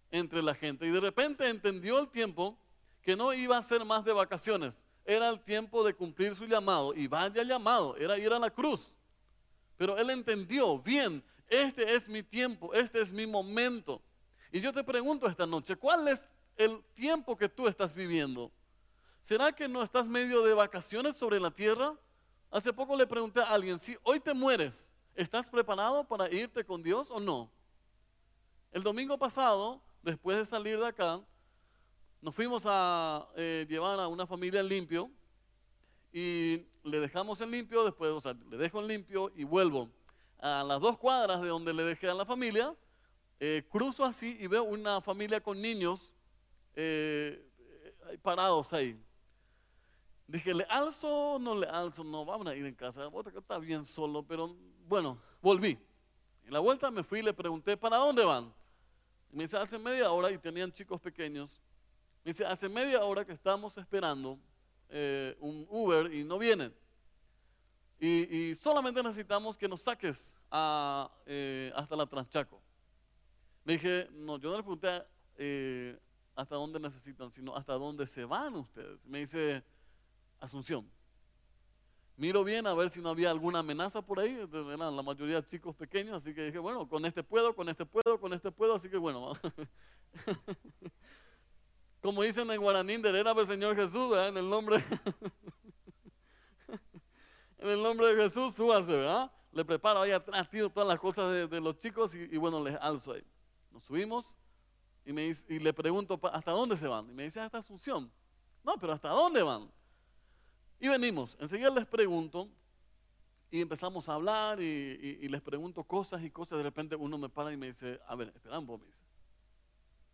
entre 0.09 0.41
la 0.41 0.55
gente. 0.55 0.87
Y 0.87 0.91
de 0.91 1.01
repente 1.01 1.49
entendió 1.49 1.99
el 1.99 2.07
tiempo 2.07 2.57
que 3.01 3.17
no 3.17 3.33
iba 3.33 3.57
a 3.57 3.61
ser 3.61 3.83
más 3.83 4.05
de 4.05 4.13
vacaciones. 4.13 4.79
era 5.03 5.27
el 5.27 5.41
tiempo 5.41 5.83
de 5.83 5.93
cumplir 5.93 6.33
su 6.33 6.45
llamado 6.45 6.93
y 6.93 7.07
vaya 7.07 7.43
llamado, 7.43 7.97
era 7.97 8.17
ir 8.17 8.31
a 8.31 8.39
la 8.39 8.49
cruz. 8.49 8.95
Pero 9.75 9.97
él 9.97 10.11
entendió, 10.11 10.79
bien, 10.79 11.21
este 11.49 11.95
es 11.95 12.09
mi 12.09 12.23
tiempo, 12.23 12.73
este 12.73 13.01
es 13.01 13.11
mi 13.11 13.25
momento. 13.25 14.01
Y 14.51 14.59
yo 14.59 14.73
te 14.73 14.83
pregunto 14.83 15.27
esta 15.27 15.45
noche, 15.45 15.75
¿cuál 15.75 16.07
es 16.07 16.27
el 16.55 16.83
tiempo 16.93 17.37
que 17.37 17.49
tú 17.49 17.67
estás 17.67 17.93
viviendo? 17.93 18.51
¿Será 19.21 19.51
que 19.51 19.67
no 19.67 19.83
estás 19.83 20.07
medio 20.07 20.43
de 20.43 20.53
vacaciones 20.53 21.15
sobre 21.15 21.39
la 21.39 21.51
tierra? 21.51 21.93
Hace 22.49 22.71
poco 22.71 22.95
le 22.95 23.05
pregunté 23.05 23.41
a 23.41 23.53
alguien, 23.53 23.77
si 23.77 23.97
hoy 24.03 24.19
te 24.19 24.33
mueres, 24.33 24.89
¿estás 25.15 25.49
preparado 25.49 26.07
para 26.07 26.31
irte 26.31 26.65
con 26.65 26.81
Dios 26.81 27.11
o 27.11 27.19
no? 27.19 27.51
El 28.71 28.83
domingo 28.83 29.17
pasado, 29.17 29.81
después 30.01 30.37
de 30.37 30.45
salir 30.45 30.79
de 30.79 30.87
acá, 30.87 31.21
nos 32.21 32.33
fuimos 32.33 32.63
a 32.65 33.27
eh, 33.35 33.65
llevar 33.69 33.99
a 33.99 34.07
una 34.07 34.25
familia 34.25 34.61
en 34.61 34.67
limpio 34.67 35.11
y 36.11 36.65
le 36.83 36.99
dejamos 36.99 37.39
en 37.41 37.51
limpio, 37.51 37.83
después, 37.83 38.23
le 38.49 38.57
dejo 38.57 38.79
en 38.79 38.87
limpio 38.87 39.31
y 39.35 39.43
vuelvo 39.43 39.89
a 40.39 40.63
las 40.63 40.79
dos 40.79 40.97
cuadras 40.97 41.41
de 41.41 41.47
donde 41.47 41.73
le 41.73 41.83
dejé 41.83 42.09
a 42.09 42.13
la 42.13 42.25
familia, 42.25 42.75
eh, 43.39 43.63
cruzo 43.69 44.03
así 44.03 44.37
y 44.39 44.47
veo 44.47 44.63
una 44.63 45.01
familia 45.01 45.41
con 45.41 45.61
niños 45.61 46.13
eh, 46.75 47.43
parados 48.21 48.73
ahí. 48.73 48.99
Dije, 50.27 50.53
¿le 50.53 50.65
alzo 50.65 51.37
no 51.39 51.55
le 51.55 51.67
alzo? 51.67 52.03
No, 52.03 52.25
vamos 52.25 52.47
a 52.47 52.55
ir 52.55 52.65
en 52.65 52.75
casa. 52.75 53.09
Está 53.35 53.59
bien 53.59 53.85
solo, 53.85 54.23
pero 54.23 54.55
bueno, 54.87 55.17
volví. 55.41 55.79
En 56.45 56.53
la 56.53 56.59
vuelta 56.59 56.91
me 56.91 57.03
fui 57.03 57.19
y 57.19 57.23
le 57.23 57.33
pregunté, 57.33 57.77
¿para 57.77 57.97
dónde 57.97 58.23
van? 58.23 58.53
me 59.31 59.43
dice, 59.43 59.57
hace 59.57 59.77
media 59.77 60.11
hora, 60.11 60.31
y 60.31 60.37
tenían 60.37 60.71
chicos 60.71 60.99
pequeños, 61.01 61.61
me 62.23 62.31
dice, 62.31 62.45
hace 62.45 62.67
media 62.67 63.03
hora 63.03 63.25
que 63.25 63.33
estamos 63.33 63.77
esperando 63.77 64.39
eh, 64.89 65.35
un 65.39 65.65
Uber 65.69 66.13
y 66.13 66.23
no 66.23 66.37
vienen. 66.37 66.73
Y, 67.99 68.53
solamente 68.55 69.01
necesitamos 69.01 69.57
que 69.57 69.67
nos 69.67 69.81
saques 69.81 70.33
eh, 71.25 71.71
hasta 71.75 71.95
la 71.95 72.05
Transchaco. 72.05 72.61
Le 73.65 73.73
dije, 73.73 74.07
no, 74.11 74.37
yo 74.37 74.51
no 74.51 74.57
le 74.57 74.63
pregunté 74.63 75.03
eh, 75.35 75.99
hasta 76.35 76.55
dónde 76.55 76.79
necesitan, 76.79 77.31
sino 77.31 77.55
hasta 77.55 77.73
dónde 77.73 78.05
se 78.05 78.23
van 78.23 78.55
ustedes. 78.55 79.03
Me 79.05 79.19
dice, 79.19 79.63
Asunción. 80.39 80.87
Miro 82.15 82.43
bien 82.43 82.65
a 82.65 82.73
ver 82.73 82.89
si 82.89 82.99
no 82.99 83.09
había 83.09 83.29
alguna 83.29 83.59
amenaza 83.59 84.01
por 84.01 84.19
ahí. 84.19 84.39
Eran 84.51 84.95
la 84.95 85.03
mayoría 85.03 85.43
chicos 85.43 85.75
pequeños, 85.75 86.15
así 86.21 86.33
que 86.33 86.45
dije, 86.45 86.59
bueno, 86.59 86.87
con 86.87 87.05
este 87.05 87.23
puedo, 87.23 87.55
con 87.55 87.69
este 87.69 87.85
puedo, 87.85 88.19
con 88.19 88.33
este 88.33 88.51
puedo, 88.51 88.75
así 88.75 88.89
que 88.89 88.97
bueno. 88.97 89.33
Como 92.01 92.23
dicen 92.23 92.49
en 92.49 92.61
guaraní, 92.61 92.93
era 92.93 93.31
el 93.31 93.47
Señor 93.47 93.75
Jesús, 93.75 94.09
¿verdad? 94.09 94.29
en 94.29 94.37
el 94.37 94.49
nombre. 94.49 94.77
en 97.57 97.69
el 97.69 97.81
nombre 97.81 98.13
de 98.13 98.23
Jesús, 98.23 98.55
súbase, 98.55 98.91
¿verdad? 98.91 99.31
Le 99.51 99.65
preparo 99.65 100.01
ahí 100.01 100.11
atrás, 100.11 100.49
tiro 100.49 100.69
todas 100.69 100.87
las 100.87 100.99
cosas 100.99 101.49
de, 101.49 101.61
los 101.61 101.77
chicos 101.79 102.13
y, 102.13 102.37
bueno, 102.37 102.63
les 102.63 102.75
alzo 102.79 103.13
ahí. 103.13 103.23
Nos 103.71 103.83
subimos 103.83 104.25
y, 105.05 105.13
me, 105.13 105.25
y 105.25 105.59
le 105.59 105.73
pregunto, 105.73 106.19
¿hasta 106.31 106.51
dónde 106.51 106.77
se 106.77 106.87
van? 106.87 107.09
Y 107.09 107.13
me 107.13 107.23
dice, 107.23 107.39
hasta 107.39 107.57
Asunción. 107.57 108.11
No, 108.63 108.75
pero 108.77 108.93
¿hasta 108.93 109.09
dónde 109.09 109.41
van? 109.41 109.71
Y 110.79 110.87
venimos, 110.89 111.37
enseguida 111.39 111.69
les 111.71 111.87
pregunto 111.87 112.49
y 113.49 113.61
empezamos 113.61 114.07
a 114.09 114.13
hablar 114.13 114.61
y, 114.61 115.27
les 115.27 115.41
pregunto 115.41 115.83
cosas 115.83 116.21
y 116.21 116.29
cosas. 116.29 116.57
De 116.57 116.63
repente 116.63 116.95
uno 116.95 117.17
me 117.17 117.29
para 117.29 117.51
y 117.51 117.57
me 117.57 117.67
dice, 117.67 117.99
a 118.07 118.15
ver, 118.15 118.31
espera 118.35 118.59
vos, 118.59 118.79
me 118.79 118.85
dice. 118.85 118.97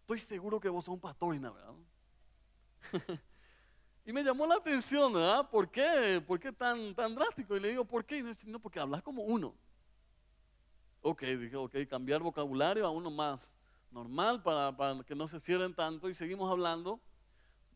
Estoy 0.01 0.19
seguro 0.19 0.59
que 0.59 0.69
vos 0.69 0.85
sos 0.85 0.93
un 0.93 0.99
pastor, 0.99 1.39
¿verdad? 1.39 1.73
y 4.05 4.11
me 4.11 4.23
llamó 4.23 4.45
la 4.45 4.55
atención, 4.55 5.13
¿verdad? 5.13 5.49
¿Por 5.49 5.69
qué? 5.69 6.21
¿Por 6.25 6.39
qué 6.39 6.51
tan, 6.51 6.93
tan 6.93 7.15
drástico? 7.15 7.55
Y 7.55 7.59
le 7.59 7.69
digo, 7.69 7.85
¿por 7.85 8.03
qué? 8.03 8.17
Y 8.17 8.23
me 8.23 8.29
dice, 8.29 8.45
no, 8.47 8.59
porque 8.59 8.79
hablas 8.79 9.01
como 9.01 9.23
uno. 9.23 9.55
Ok, 11.01 11.21
dije, 11.23 11.55
ok, 11.55 11.75
cambiar 11.89 12.21
vocabulario 12.21 12.85
a 12.85 12.89
uno 12.89 13.09
más 13.09 13.53
normal 13.91 14.41
para, 14.41 14.75
para 14.75 15.03
que 15.03 15.15
no 15.15 15.27
se 15.27 15.39
cierren 15.39 15.73
tanto 15.73 16.09
y 16.09 16.15
seguimos 16.15 16.51
hablando. 16.51 16.99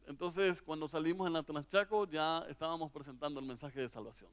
Entonces, 0.06 0.62
cuando 0.62 0.88
salimos 0.88 1.28
en 1.28 1.34
la 1.34 1.44
Transchaco, 1.44 2.06
ya 2.08 2.46
estábamos 2.50 2.92
presentando 2.92 3.40
el 3.40 3.46
mensaje 3.46 3.80
de 3.80 3.90
salvación. 3.90 4.32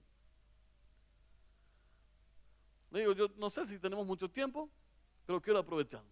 Le 2.90 3.00
digo, 3.00 3.12
yo 3.12 3.28
no 3.36 3.50
sé 3.50 3.66
si 3.66 3.78
tenemos 3.78 4.06
mucho 4.06 4.28
tiempo, 4.28 4.68
pero 5.26 5.40
quiero 5.40 5.58
aprovechar. 5.60 6.02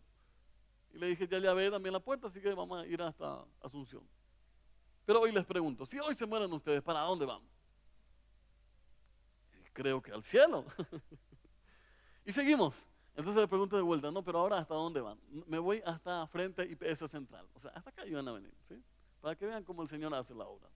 Y 0.92 0.98
le 0.98 1.06
dije, 1.06 1.26
ya 1.26 1.38
le 1.38 1.52
ve 1.54 1.70
también 1.70 1.92
la 1.92 2.00
puerta, 2.00 2.26
así 2.26 2.40
que 2.40 2.52
vamos 2.54 2.82
a 2.82 2.86
ir 2.86 3.00
hasta 3.02 3.44
Asunción. 3.60 4.02
Pero 5.04 5.21
hoy 5.21 5.32
les 5.32 5.44
pregunto, 5.44 5.85
si 5.87 5.99
hoy 5.99 6.14
se 6.14 6.26
mueren 6.26 6.52
ustedes, 6.52 6.82
¿para 6.82 7.00
dónde 7.00 7.26
van? 7.26 7.42
creo 9.73 10.02
que 10.02 10.12
al 10.12 10.23
cielo. 10.23 10.66
y 12.25 12.32
seguimos. 12.32 12.87
Entonces 13.14 13.42
le 13.42 13.49
pregunto 13.49 13.76
de 13.76 13.82
vuelta, 13.82 14.11
no, 14.11 14.23
pero 14.23 14.38
ahora 14.38 14.59
¿hasta 14.59 14.75
dónde 14.75 15.00
van? 15.00 15.18
Me 15.47 15.59
voy 15.59 15.82
hasta 15.85 16.26
frente 16.28 16.64
IPS 16.64 17.11
Central. 17.11 17.47
O 17.54 17.61
sea, 17.61 17.71
hasta 17.73 17.90
acá 17.90 18.06
iban 18.06 18.26
a 18.28 18.32
venir, 18.32 18.54
¿sí? 18.68 18.82
para 19.21 19.37
que 19.37 19.47
vean 19.47 19.64
cómo 19.64 19.82
el 19.82 19.88
Señor 19.88 20.14
hace 20.14 20.35
la 20.35 20.47
obra. 20.47 20.68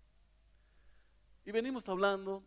Y 1.45 1.53
venimos 1.53 1.89
hablando, 1.89 2.43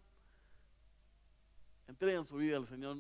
entregan 1.88 2.26
su 2.26 2.38
vida 2.38 2.58
al 2.58 2.66
Señor. 2.66 2.98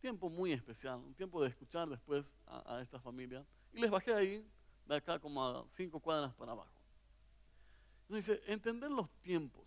Tiempo 0.00 0.28
muy 0.28 0.52
especial, 0.52 0.98
un 0.98 1.14
tiempo 1.14 1.42
de 1.42 1.48
escuchar 1.48 1.88
después 1.88 2.30
a, 2.46 2.80
esta 2.82 3.00
familia. 3.00 3.44
Y 3.72 3.80
les 3.80 3.90
bajé 3.90 4.12
ahí, 4.12 4.46
de 4.86 4.96
acá 4.96 5.18
como 5.18 5.42
a 5.42 5.64
cinco 5.70 5.98
cuadras 5.98 6.34
para 6.34 6.52
abajo. 6.52 6.83
Dice, 8.08 8.42
entender 8.46 8.90
los 8.90 9.10
tiempos. 9.22 9.64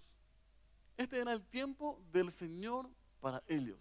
Este 0.96 1.20
era 1.20 1.34
el 1.34 1.44
tiempo 1.44 2.02
del 2.12 2.32
Señor 2.32 2.90
para 3.20 3.44
ellos. 3.48 3.80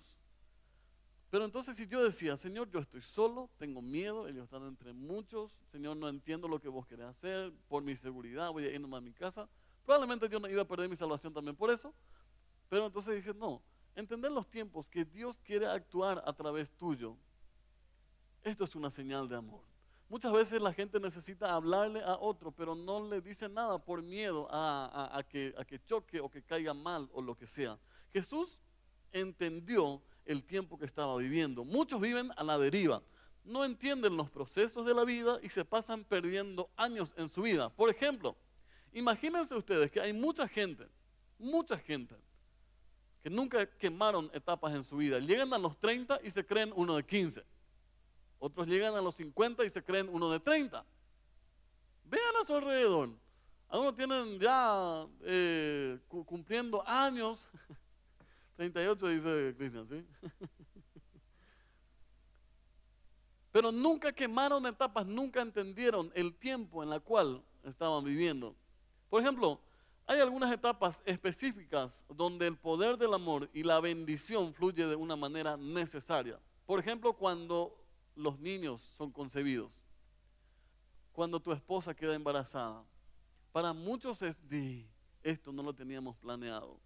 Pero 1.30 1.44
entonces 1.44 1.76
si 1.76 1.86
yo 1.86 2.02
decía, 2.02 2.36
Señor, 2.36 2.70
yo 2.70 2.78
estoy 2.78 3.02
solo, 3.02 3.50
tengo 3.58 3.82
miedo, 3.82 4.28
ellos 4.28 4.44
están 4.44 4.64
entre 4.66 4.92
muchos, 4.92 5.52
Señor, 5.72 5.96
no 5.96 6.08
entiendo 6.08 6.46
lo 6.46 6.60
que 6.60 6.68
vos 6.68 6.86
querés 6.86 7.06
hacer, 7.06 7.52
por 7.68 7.82
mi 7.82 7.96
seguridad 7.96 8.50
voy 8.52 8.64
a 8.64 8.70
irme 8.70 8.96
a 8.96 9.00
mi 9.00 9.12
casa, 9.12 9.48
probablemente 9.84 10.28
yo 10.28 10.38
no 10.38 10.48
iba 10.48 10.62
a 10.62 10.66
perder 10.66 10.88
mi 10.88 10.96
salvación 10.96 11.34
también 11.34 11.56
por 11.56 11.70
eso, 11.70 11.92
pero 12.68 12.86
entonces 12.86 13.16
dije, 13.16 13.34
no, 13.34 13.60
entender 13.96 14.30
los 14.30 14.48
tiempos 14.48 14.86
que 14.86 15.04
Dios 15.04 15.36
quiere 15.42 15.66
actuar 15.66 16.22
a 16.24 16.32
través 16.32 16.70
tuyo, 16.70 17.16
esto 18.44 18.64
es 18.64 18.76
una 18.76 18.90
señal 18.90 19.28
de 19.28 19.36
amor. 19.36 19.75
Muchas 20.08 20.32
veces 20.32 20.60
la 20.60 20.72
gente 20.72 21.00
necesita 21.00 21.52
hablarle 21.52 22.00
a 22.00 22.16
otro, 22.16 22.52
pero 22.52 22.76
no 22.76 23.08
le 23.08 23.20
dice 23.20 23.48
nada 23.48 23.78
por 23.78 24.02
miedo 24.02 24.46
a, 24.50 25.20
que, 25.28 25.52
que 25.66 25.82
choque 25.84 26.20
o 26.20 26.28
que 26.28 26.42
caiga 26.42 26.72
mal 26.72 27.08
o 27.12 27.20
lo 27.20 27.34
que 27.34 27.46
sea. 27.46 27.76
Jesús 28.12 28.60
entendió 29.12 30.00
el 30.24 30.44
tiempo 30.44 30.78
que 30.78 30.84
estaba 30.84 31.16
viviendo. 31.16 31.64
Muchos 31.64 32.00
viven 32.00 32.30
a 32.36 32.44
la 32.44 32.56
deriva, 32.56 33.02
no 33.44 33.64
entienden 33.64 34.16
los 34.16 34.30
procesos 34.30 34.86
de 34.86 34.94
la 34.94 35.04
vida 35.04 35.38
y 35.42 35.48
se 35.48 35.64
pasan 35.64 36.04
perdiendo 36.04 36.70
años 36.76 37.12
en 37.16 37.28
su 37.28 37.42
vida. 37.42 37.68
Por 37.68 37.90
ejemplo, 37.90 38.36
imagínense 38.92 39.56
ustedes 39.56 39.90
que 39.90 40.00
hay 40.00 40.12
mucha 40.12 40.46
gente, 40.46 40.86
mucha 41.36 41.76
gente, 41.78 42.14
que 43.24 43.30
nunca 43.30 43.66
quemaron 43.66 44.30
etapas 44.32 44.72
en 44.72 44.84
su 44.84 44.98
vida. 44.98 45.18
Llegan 45.18 45.52
a 45.52 45.58
los 45.58 45.76
30 45.78 46.20
y 46.22 46.30
se 46.30 46.46
creen 46.46 46.72
uno 46.76 46.94
de 46.94 47.04
15. 47.04 47.44
Otros 48.38 48.66
llegan 48.66 48.94
a 48.94 49.00
los 49.00 49.14
50 49.14 49.64
y 49.64 49.70
se 49.70 49.82
creen 49.82 50.08
uno 50.10 50.30
de 50.30 50.40
30. 50.40 50.84
Vean 52.04 52.36
a 52.40 52.44
su 52.44 52.54
alrededor. 52.54 53.10
Algunos 53.68 53.96
tienen 53.96 54.38
ya 54.38 55.06
eh, 55.22 55.98
cumpliendo 56.08 56.86
años 56.86 57.48
38 58.56 59.08
dice 59.08 59.54
Cristian, 59.56 59.88
¿sí? 59.88 60.04
Pero 63.52 63.72
nunca 63.72 64.12
quemaron 64.12 64.66
etapas, 64.66 65.06
nunca 65.06 65.40
entendieron 65.40 66.10
el 66.14 66.34
tiempo 66.34 66.82
en 66.82 66.90
la 66.90 67.00
cual 67.00 67.42
estaban 67.64 68.04
viviendo. 68.04 68.54
Por 69.08 69.22
ejemplo, 69.22 69.60
hay 70.06 70.20
algunas 70.20 70.52
etapas 70.52 71.02
específicas 71.04 72.04
donde 72.08 72.46
el 72.46 72.56
poder 72.56 72.96
del 72.96 73.14
amor 73.14 73.48
y 73.52 73.62
la 73.62 73.80
bendición 73.80 74.52
fluye 74.54 74.86
de 74.86 74.96
una 74.96 75.16
manera 75.16 75.56
necesaria. 75.56 76.38
Por 76.66 76.78
ejemplo, 76.78 77.12
cuando 77.14 77.76
los 78.16 78.38
niños 78.40 78.82
son 78.96 79.12
concebidos, 79.12 79.72
cuando 81.12 81.38
tu 81.38 81.52
esposa 81.52 81.94
queda 81.94 82.14
embarazada. 82.14 82.82
Para 83.52 83.72
muchos 83.72 84.20
es 84.22 84.36
de 84.48 84.86
esto 85.22 85.52
no 85.52 85.62
lo 85.62 85.74
teníamos 85.74 86.16
planeado. 86.16 86.78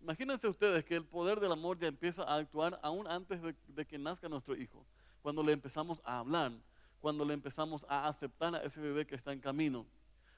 Imagínense 0.00 0.46
ustedes 0.46 0.84
que 0.84 0.94
el 0.94 1.04
poder 1.04 1.40
del 1.40 1.52
amor 1.52 1.78
ya 1.78 1.88
empieza 1.88 2.22
a 2.22 2.36
actuar 2.36 2.78
aún 2.82 3.06
antes 3.06 3.40
de, 3.42 3.86
que 3.86 3.98
nazca 3.98 4.28
nuestro 4.28 4.56
hijo. 4.56 4.84
Cuando 5.22 5.42
le 5.42 5.52
empezamos 5.52 6.00
a 6.04 6.20
hablar, 6.20 6.52
cuando 7.00 7.24
le 7.24 7.34
empezamos 7.34 7.84
a 7.88 8.06
aceptar 8.06 8.54
a 8.54 8.62
ese 8.62 8.80
bebé 8.80 9.06
que 9.06 9.16
está 9.16 9.32
en 9.32 9.40
camino. 9.40 9.86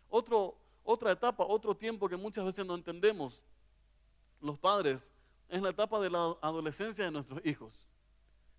Otro, 0.09 0.57
otra 0.83 1.13
etapa, 1.13 1.45
otro 1.45 1.77
tiempo 1.77 2.09
que 2.09 2.17
muchas 2.17 2.45
veces 2.45 2.65
no 2.65 2.75
entendemos, 2.75 3.41
los 4.41 4.59
padres, 4.59 5.13
es 5.49 5.61
la 5.61 5.71
etapa 5.71 6.01
de 6.01 6.09
la 6.09 6.37
adolescencia 6.41 7.05
de 7.05 7.11
nuestros 7.11 7.45
hijos, 7.45 7.90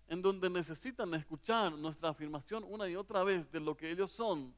en 0.08 0.22
donde 0.22 0.50
necesitan 0.50 1.14
escuchar 1.14 1.72
nuestra 1.72 2.10
afirmación 2.10 2.64
una 2.64 2.88
y 2.88 2.96
otra 2.96 3.24
vez 3.24 3.50
de 3.50 3.60
lo 3.60 3.76
que 3.76 3.90
ellos 3.90 4.10
son. 4.10 4.54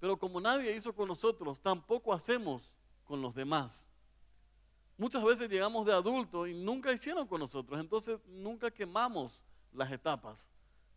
Pero 0.00 0.16
como 0.18 0.40
nadie 0.40 0.74
hizo 0.76 0.94
con 0.94 1.08
nosotros, 1.08 1.60
tampoco 1.60 2.12
hacemos 2.12 2.72
con 3.04 3.20
los 3.20 3.34
demás. 3.34 3.86
Muchas 4.96 5.22
veces 5.22 5.48
llegamos 5.48 5.86
de 5.86 5.92
adultos 5.92 6.48
y 6.48 6.54
nunca 6.54 6.92
hicieron 6.92 7.26
con 7.26 7.40
nosotros, 7.40 7.78
entonces 7.78 8.18
nunca 8.26 8.70
quemamos 8.70 9.40
las 9.72 9.92
etapas. 9.92 10.48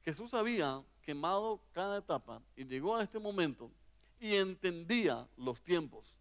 Jesús 0.04 0.34
había 0.34 0.84
quemado 1.04 1.62
cada 1.72 2.00
etapa 2.00 2.42
y 2.56 2.66
llegó 2.66 2.96
a 2.96 3.04
este 3.04 3.20
momento 3.20 3.72
y 4.20 4.36
entendía 4.36 5.28
los 5.38 5.62
tiempos. 5.62 6.16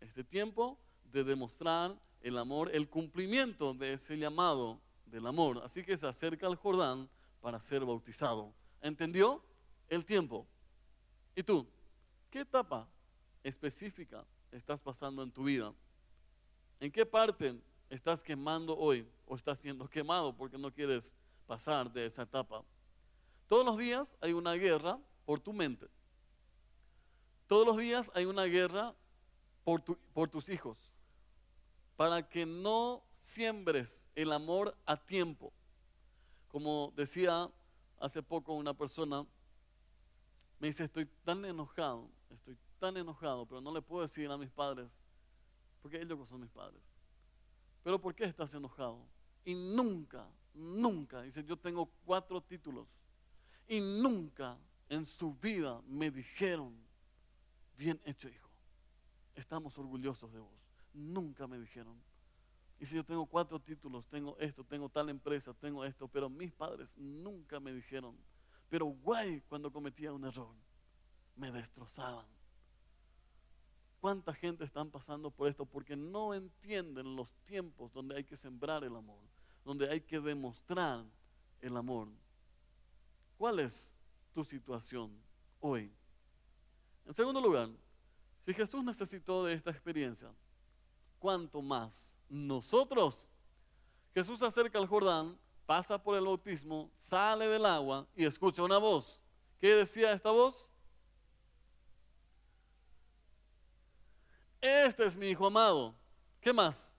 Este 0.00 0.24
tiempo 0.24 0.78
de 1.12 1.24
demostrar 1.24 1.96
el 2.20 2.38
amor, 2.38 2.70
el 2.74 2.88
cumplimiento 2.88 3.72
de 3.72 3.94
ese 3.94 4.18
llamado 4.18 4.80
del 5.06 5.26
amor. 5.26 5.62
Así 5.64 5.82
que 5.82 5.96
se 5.96 6.06
acerca 6.06 6.46
al 6.46 6.56
Jordán 6.56 7.08
para 7.40 7.60
ser 7.60 7.84
bautizado. 7.84 8.52
¿Entendió? 8.80 9.42
El 9.88 10.04
tiempo. 10.04 10.46
¿Y 11.34 11.42
tú? 11.42 11.66
¿Qué 12.30 12.40
etapa 12.40 12.88
específica 13.42 14.24
estás 14.50 14.80
pasando 14.80 15.22
en 15.22 15.30
tu 15.30 15.44
vida? 15.44 15.72
¿En 16.80 16.90
qué 16.90 17.06
parte 17.06 17.58
estás 17.88 18.22
quemando 18.22 18.76
hoy 18.76 19.08
o 19.26 19.36
estás 19.36 19.58
siendo 19.60 19.88
quemado 19.88 20.36
porque 20.36 20.58
no 20.58 20.72
quieres 20.72 21.12
pasar 21.46 21.90
de 21.90 22.06
esa 22.06 22.22
etapa? 22.22 22.62
Todos 23.48 23.64
los 23.64 23.78
días 23.78 24.16
hay 24.20 24.32
una 24.32 24.54
guerra 24.54 24.98
por 25.24 25.40
tu 25.40 25.52
mente. 25.52 25.86
Todos 27.46 27.64
los 27.64 27.76
días 27.76 28.10
hay 28.14 28.24
una 28.24 28.44
guerra 28.44 28.94
por, 29.62 29.82
por 29.84 30.28
tus 30.28 30.48
hijos. 30.48 30.78
Para 31.96 32.28
que 32.28 32.44
no 32.44 33.05
siembres 33.36 34.02
el 34.14 34.32
amor 34.32 34.74
a 34.86 34.96
tiempo. 34.96 35.52
Como 36.48 36.90
decía 36.96 37.50
hace 38.00 38.22
poco 38.22 38.54
una 38.54 38.72
persona, 38.72 39.26
me 40.58 40.68
dice, 40.68 40.84
estoy 40.84 41.04
tan 41.22 41.44
enojado, 41.44 42.08
estoy 42.30 42.56
tan 42.78 42.96
enojado, 42.96 43.44
pero 43.44 43.60
no 43.60 43.74
le 43.74 43.82
puedo 43.82 44.00
decir 44.00 44.30
a 44.30 44.38
mis 44.38 44.50
padres, 44.50 44.88
porque 45.82 46.00
ellos 46.00 46.26
son 46.26 46.40
mis 46.40 46.50
padres. 46.50 46.80
Pero 47.82 48.00
¿por 48.00 48.14
qué 48.14 48.24
estás 48.24 48.54
enojado? 48.54 49.06
Y 49.44 49.54
nunca, 49.54 50.26
nunca, 50.54 51.20
dice, 51.20 51.44
yo 51.44 51.58
tengo 51.58 51.90
cuatro 52.06 52.40
títulos, 52.40 52.88
y 53.68 53.80
nunca 53.80 54.56
en 54.88 55.04
su 55.04 55.34
vida 55.34 55.82
me 55.86 56.10
dijeron, 56.10 56.74
bien 57.76 58.00
hecho 58.06 58.30
hijo, 58.30 58.48
estamos 59.34 59.76
orgullosos 59.76 60.32
de 60.32 60.40
vos. 60.40 60.50
Nunca 60.94 61.46
me 61.46 61.58
dijeron. 61.58 62.05
Y 62.78 62.86
si 62.86 62.94
yo 62.94 63.04
tengo 63.04 63.24
cuatro 63.26 63.58
títulos, 63.58 64.06
tengo 64.06 64.36
esto, 64.38 64.62
tengo 64.64 64.88
tal 64.88 65.08
empresa, 65.08 65.54
tengo 65.54 65.84
esto, 65.84 66.08
pero 66.08 66.28
mis 66.28 66.52
padres 66.52 66.88
nunca 66.96 67.58
me 67.58 67.72
dijeron, 67.72 68.16
pero 68.68 68.86
guay, 68.86 69.40
cuando 69.48 69.72
cometía 69.72 70.12
un 70.12 70.24
error, 70.24 70.54
me 71.36 71.50
destrozaban. 71.50 72.26
¿Cuánta 74.00 74.34
gente 74.34 74.64
están 74.64 74.90
pasando 74.90 75.30
por 75.30 75.48
esto? 75.48 75.64
Porque 75.64 75.96
no 75.96 76.34
entienden 76.34 77.16
los 77.16 77.32
tiempos 77.46 77.92
donde 77.92 78.16
hay 78.16 78.24
que 78.24 78.36
sembrar 78.36 78.84
el 78.84 78.94
amor, 78.94 79.22
donde 79.64 79.88
hay 79.90 80.00
que 80.00 80.20
demostrar 80.20 81.04
el 81.60 81.76
amor. 81.76 82.08
¿Cuál 83.38 83.60
es 83.60 83.96
tu 84.34 84.44
situación 84.44 85.18
hoy? 85.60 85.90
En 87.06 87.14
segundo 87.14 87.40
lugar, 87.40 87.70
si 88.44 88.52
Jesús 88.52 88.84
necesitó 88.84 89.44
de 89.44 89.54
esta 89.54 89.70
experiencia, 89.70 90.32
¿cuánto 91.18 91.62
más 91.62 92.15
nosotros? 92.28 93.26
Jesús 94.14 94.38
se 94.38 94.46
acerca 94.46 94.78
al 94.78 94.86
Jordán, 94.86 95.38
pasa 95.66 96.02
por 96.02 96.16
el 96.16 96.24
bautismo, 96.24 96.90
sale 96.98 97.48
del 97.48 97.66
agua 97.66 98.06
y 98.14 98.24
escucha 98.24 98.62
una 98.62 98.78
voz. 98.78 99.20
¿Qué 99.58 99.74
decía 99.74 100.12
esta 100.12 100.30
voz? 100.30 100.70
Este 104.60 105.04
es 105.04 105.16
mi 105.16 105.28
hijo 105.28 105.46
amado. 105.46 105.94
¿Qué 106.40 106.52
más? 106.52 106.92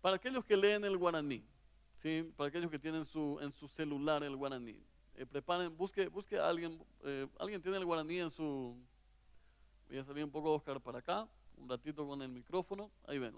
Para 0.00 0.16
aquellos 0.16 0.44
que 0.44 0.56
leen 0.56 0.84
el 0.84 0.96
guaraní, 0.96 1.44
¿sí? 2.02 2.32
para 2.36 2.48
aquellos 2.48 2.70
que 2.70 2.78
tienen 2.78 3.04
su, 3.04 3.38
en 3.40 3.52
su 3.52 3.68
celular 3.68 4.24
el 4.24 4.36
guaraní, 4.36 4.82
eh, 5.14 5.26
preparen, 5.26 5.76
busque, 5.76 6.08
busque 6.08 6.38
a 6.38 6.48
alguien, 6.48 6.82
eh, 7.04 7.28
alguien 7.38 7.62
tiene 7.62 7.76
el 7.76 7.84
guaraní 7.84 8.18
en 8.18 8.30
su, 8.30 8.76
voy 9.88 9.98
a 9.98 10.04
salir 10.04 10.24
un 10.24 10.30
poco 10.30 10.54
Oscar 10.54 10.80
para 10.80 10.98
acá, 10.98 11.28
un 11.56 11.68
ratito 11.68 12.06
con 12.06 12.22
el 12.22 12.28
micrófono, 12.28 12.90
ahí 13.06 13.18
ven. 13.18 13.34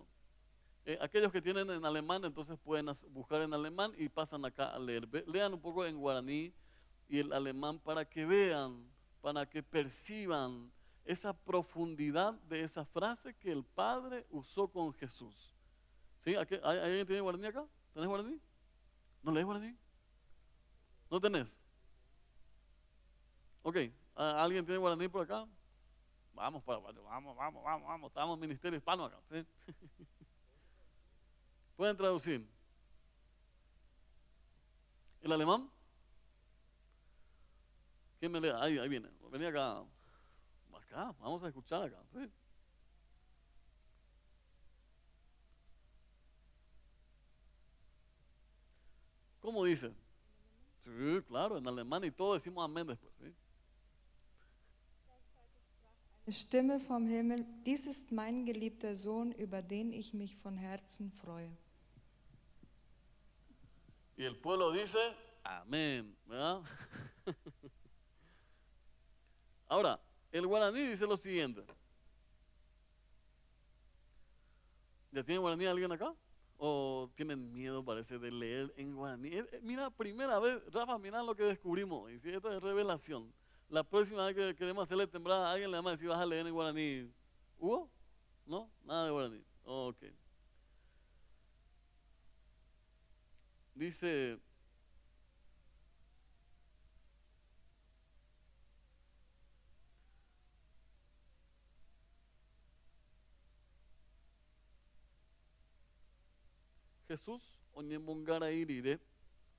Eh, 0.87 0.99
aquellos 1.01 1.33
que 1.33 1.41
tienen 1.41 1.71
en 1.71 1.85
alemán, 1.85 2.25
entonces 2.25 2.59
pueden 2.59 2.87
buscar 3.11 3.41
en 3.41 3.55
alemán 3.55 3.93
y 3.97 4.09
pasan 4.09 4.45
acá 4.45 4.75
a 4.75 4.79
leer. 4.79 5.09
lean 5.27 5.55
un 5.55 5.61
poco 5.61 5.85
en 5.85 5.99
guaraní 5.99 6.53
y 7.09 7.21
el 7.21 7.33
alemán 7.33 7.79
para 7.79 8.05
que 8.05 8.27
vean, 8.27 8.87
para 9.23 9.47
que 9.47 9.63
perciban 9.63 10.71
esa 11.05 11.33
profundidad 11.33 12.35
de 12.49 12.63
esa 12.63 12.85
frase 12.85 13.35
que 13.35 13.51
el 13.53 13.65
Padre 13.65 14.27
usó 14.31 14.69
con 14.69 14.93
Jesús. 14.93 15.55
¿Sí? 16.23 16.35
¿Alguien 16.35 17.07
tiene 17.07 17.21
guaraní 17.21 17.47
acá? 17.47 17.67
¿Tenés 17.93 18.09
guaraní? 18.09 18.41
¿No 19.23 19.33
lees 19.33 19.47
guaraní? 19.47 19.77
¿No 21.11 21.21
tenés? 21.21 21.51
Ok, 23.63 23.77
¿alguien 24.15 24.65
tiene 24.67 24.79
guaraní 24.79 25.09
por 25.09 25.23
acá? 25.23 25.47
Vamos, 26.35 26.65
vamos, 26.65 26.95
vamos, 27.05 27.37
vamos, 27.37 27.65
vamos, 27.65 28.09
estamos 28.11 28.35
en 28.35 28.41
ministerio 28.41 28.77
hispano 28.77 29.05
acá. 29.05 29.19
¿Pueden 31.77 31.97
traducir? 31.97 32.47
¿El 35.21 35.33
alemán? 35.33 35.71
¿Quién 38.19 38.33
me 38.33 38.41
lee? 38.41 38.51
Ahí, 38.57 38.79
ahí 38.79 38.89
viene. 38.89 39.09
Venía 39.31 39.49
acá. 39.49 39.85
Acá, 40.75 41.15
vamos 41.21 41.43
a 41.45 41.49
escuchar 41.49 41.83
acá. 41.83 42.03
¿sí? 42.13 42.31
¿Cómo 49.41 49.65
dice? 49.65 49.95
Sí, 50.85 51.23
claro, 51.29 51.59
en 51.59 51.67
alemán 51.67 52.05
y 52.05 52.11
todo 52.11 52.35
decimos 52.35 52.65
amén 52.65 52.87
después. 52.87 53.13
¿sí? 53.21 53.35
Stimme 56.27 56.81
vom 56.81 57.07
Himmel, 57.07 57.45
dies 57.67 57.87
ist 57.87 58.11
mein 58.11 58.47
geliebter 58.47 58.95
Sohn, 58.95 59.33
über 59.33 59.61
den 59.61 59.93
ich 59.93 60.15
mich 60.15 60.37
von 60.37 60.57
Herzen 60.57 61.11
freue. 61.11 61.51
Y 64.17 64.25
el 64.25 64.37
pueblo 64.37 64.73
dice, 64.73 64.99
amén, 65.43 66.17
¿verdad? 66.25 66.63
Ahora, 69.69 70.01
el 70.33 70.47
guaraní 70.47 70.87
dice 70.87 71.07
lo 71.07 71.17
siguiente. 71.17 71.63
¿Ya 75.13 75.23
tiene 75.23 75.39
guaraní 75.39 75.67
alguien 75.67 75.93
acá? 75.93 76.15
¿O 76.57 77.11
tienen 77.17 77.53
miedo, 77.53 77.85
parece, 77.85 78.19
de 78.19 78.31
leer 78.31 78.73
en 78.77 78.95
guaraní? 78.95 79.29
Eh, 79.29 79.47
eh, 79.53 79.61
mira, 79.63 79.91
primera 79.91 80.39
vez, 80.39 80.63
Rafa, 80.73 80.97
mira 80.97 81.23
lo 81.23 81.35
que 81.35 81.43
descubrimos. 81.43 82.11
Y 82.11 82.19
si 82.21 82.31
esto 82.31 82.51
es 82.51 82.63
revelación. 82.63 83.33
La 83.69 83.83
próxima 83.83 84.27
vez 84.27 84.37
que 84.37 84.55
queremos 84.55 84.85
hacerle 84.85 85.07
temblar 85.07 85.41
a 85.41 85.53
alguien, 85.53 85.71
le 85.71 85.77
vamos 85.77 85.91
a 85.91 85.93
decir, 85.97 86.09
vas 86.09 86.21
a 86.21 86.27
leer 86.27 86.47
en 86.47 86.53
guaraní. 86.53 87.11
¿Hubo? 87.59 87.91
¿No? 88.47 88.71
Nada 88.85 89.07
de 89.07 89.11
guaraní. 89.11 89.45
Ok. 89.65 90.05
Dice, 93.75 94.39
Jesús 107.09 107.43
onyembongara 107.75 108.51
irire 108.51 109.01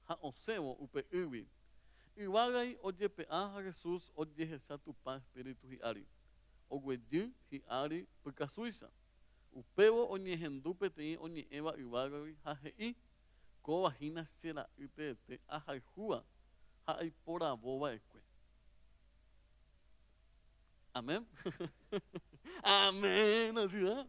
ha 0.07 0.17
osebo 0.21 0.75
upe 0.79 1.05
iwi 1.11 1.47
Iwagai 2.15 2.77
oye 2.81 3.09
peaja 3.09 3.61
Jesús 3.63 4.11
oye 4.15 4.47
Jesús 4.47 4.79
tu 4.83 4.93
paz 4.93 5.21
espíritu 5.21 5.67
hiari. 5.67 6.05
Ogweyi 6.69 7.33
hiari 7.51 8.07
pekasuisa. 8.23 8.89
Upebo 9.51 10.09
oñe 10.09 10.35
hendupe 10.37 10.89
te 10.89 11.17
oñe 11.17 11.47
eva 11.49 11.75
iwagai 11.77 12.35
hajei. 12.43 12.95
Ko 13.61 13.81
vagina 13.81 14.25
sera 14.25 14.67
itete 14.77 15.39
ajaijua. 15.47 16.23
Hai 16.85 17.11
pora 17.25 17.55
boba 17.55 17.93
ekwe. 17.93 18.21
Amén. 20.93 21.27
Amén. 22.63 23.57
Así 23.57 23.77
¿verdad? 23.83 24.07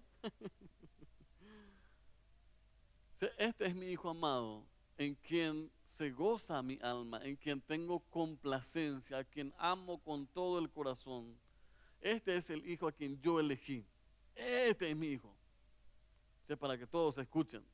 Este 3.38 3.66
es 3.66 3.74
mi 3.74 3.86
hijo 3.86 4.10
amado, 4.10 4.66
en 4.98 5.14
quien 5.16 5.70
se 5.96 6.10
goza 6.10 6.62
mi 6.62 6.78
alma, 6.82 7.22
en 7.24 7.36
quien 7.36 7.58
tengo 7.62 8.00
complacencia, 8.10 9.16
a 9.16 9.24
quien 9.24 9.54
amo 9.56 9.96
con 10.02 10.26
todo 10.26 10.58
el 10.58 10.68
corazón. 10.68 11.34
Este 12.02 12.36
es 12.36 12.50
el 12.50 12.68
hijo 12.68 12.86
a 12.86 12.92
quien 12.92 13.18
yo 13.22 13.40
elegí. 13.40 13.82
Este 14.34 14.90
es 14.90 14.96
mi 14.96 15.06
hijo. 15.06 15.34
O 16.50 16.56
para 16.58 16.76
que 16.76 16.86
todos 16.86 17.16
escuchen. 17.16 17.64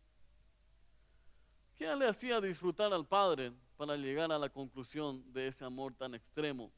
¿Qué 1.74 1.96
le 1.96 2.06
hacía 2.06 2.40
disfrutar 2.40 2.92
al 2.92 3.04
Padre 3.04 3.52
para 3.76 3.96
llegar 3.96 4.30
a 4.30 4.38
la 4.38 4.48
conclusión 4.48 5.24
de 5.32 5.48
ese 5.48 5.64
amor 5.64 5.92
tan 5.94 6.14
extremo? 6.14 6.70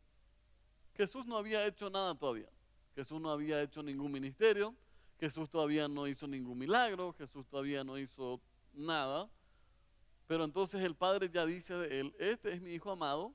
Jesús 0.95 1.27
no 1.27 1.37
había 1.37 1.67
hecho 1.67 1.91
nada 1.91 2.15
todavía. 2.15 2.49
Jesús 2.95 3.21
no 3.21 3.31
había 3.31 3.61
hecho 3.61 3.83
ningún 3.83 4.11
ministerio, 4.11 4.75
Jesús 5.21 5.51
todavía 5.51 5.89
no 5.89 6.07
hizo 6.07 6.27
ningún 6.27 6.57
milagro, 6.57 7.13
Jesús 7.13 7.47
todavía 7.49 7.85
no 7.85 7.99
hizo 7.99 8.41
nada. 8.73 9.29
Pero 10.27 10.45
entonces 10.45 10.83
el 10.83 10.95
Padre 10.95 11.31
ya 11.31 11.45
dice 11.45 11.75
de 11.75 12.01
él, 12.01 12.15
este 12.19 12.53
es 12.53 12.61
mi 12.61 12.73
Hijo 12.73 12.91
amado 12.91 13.35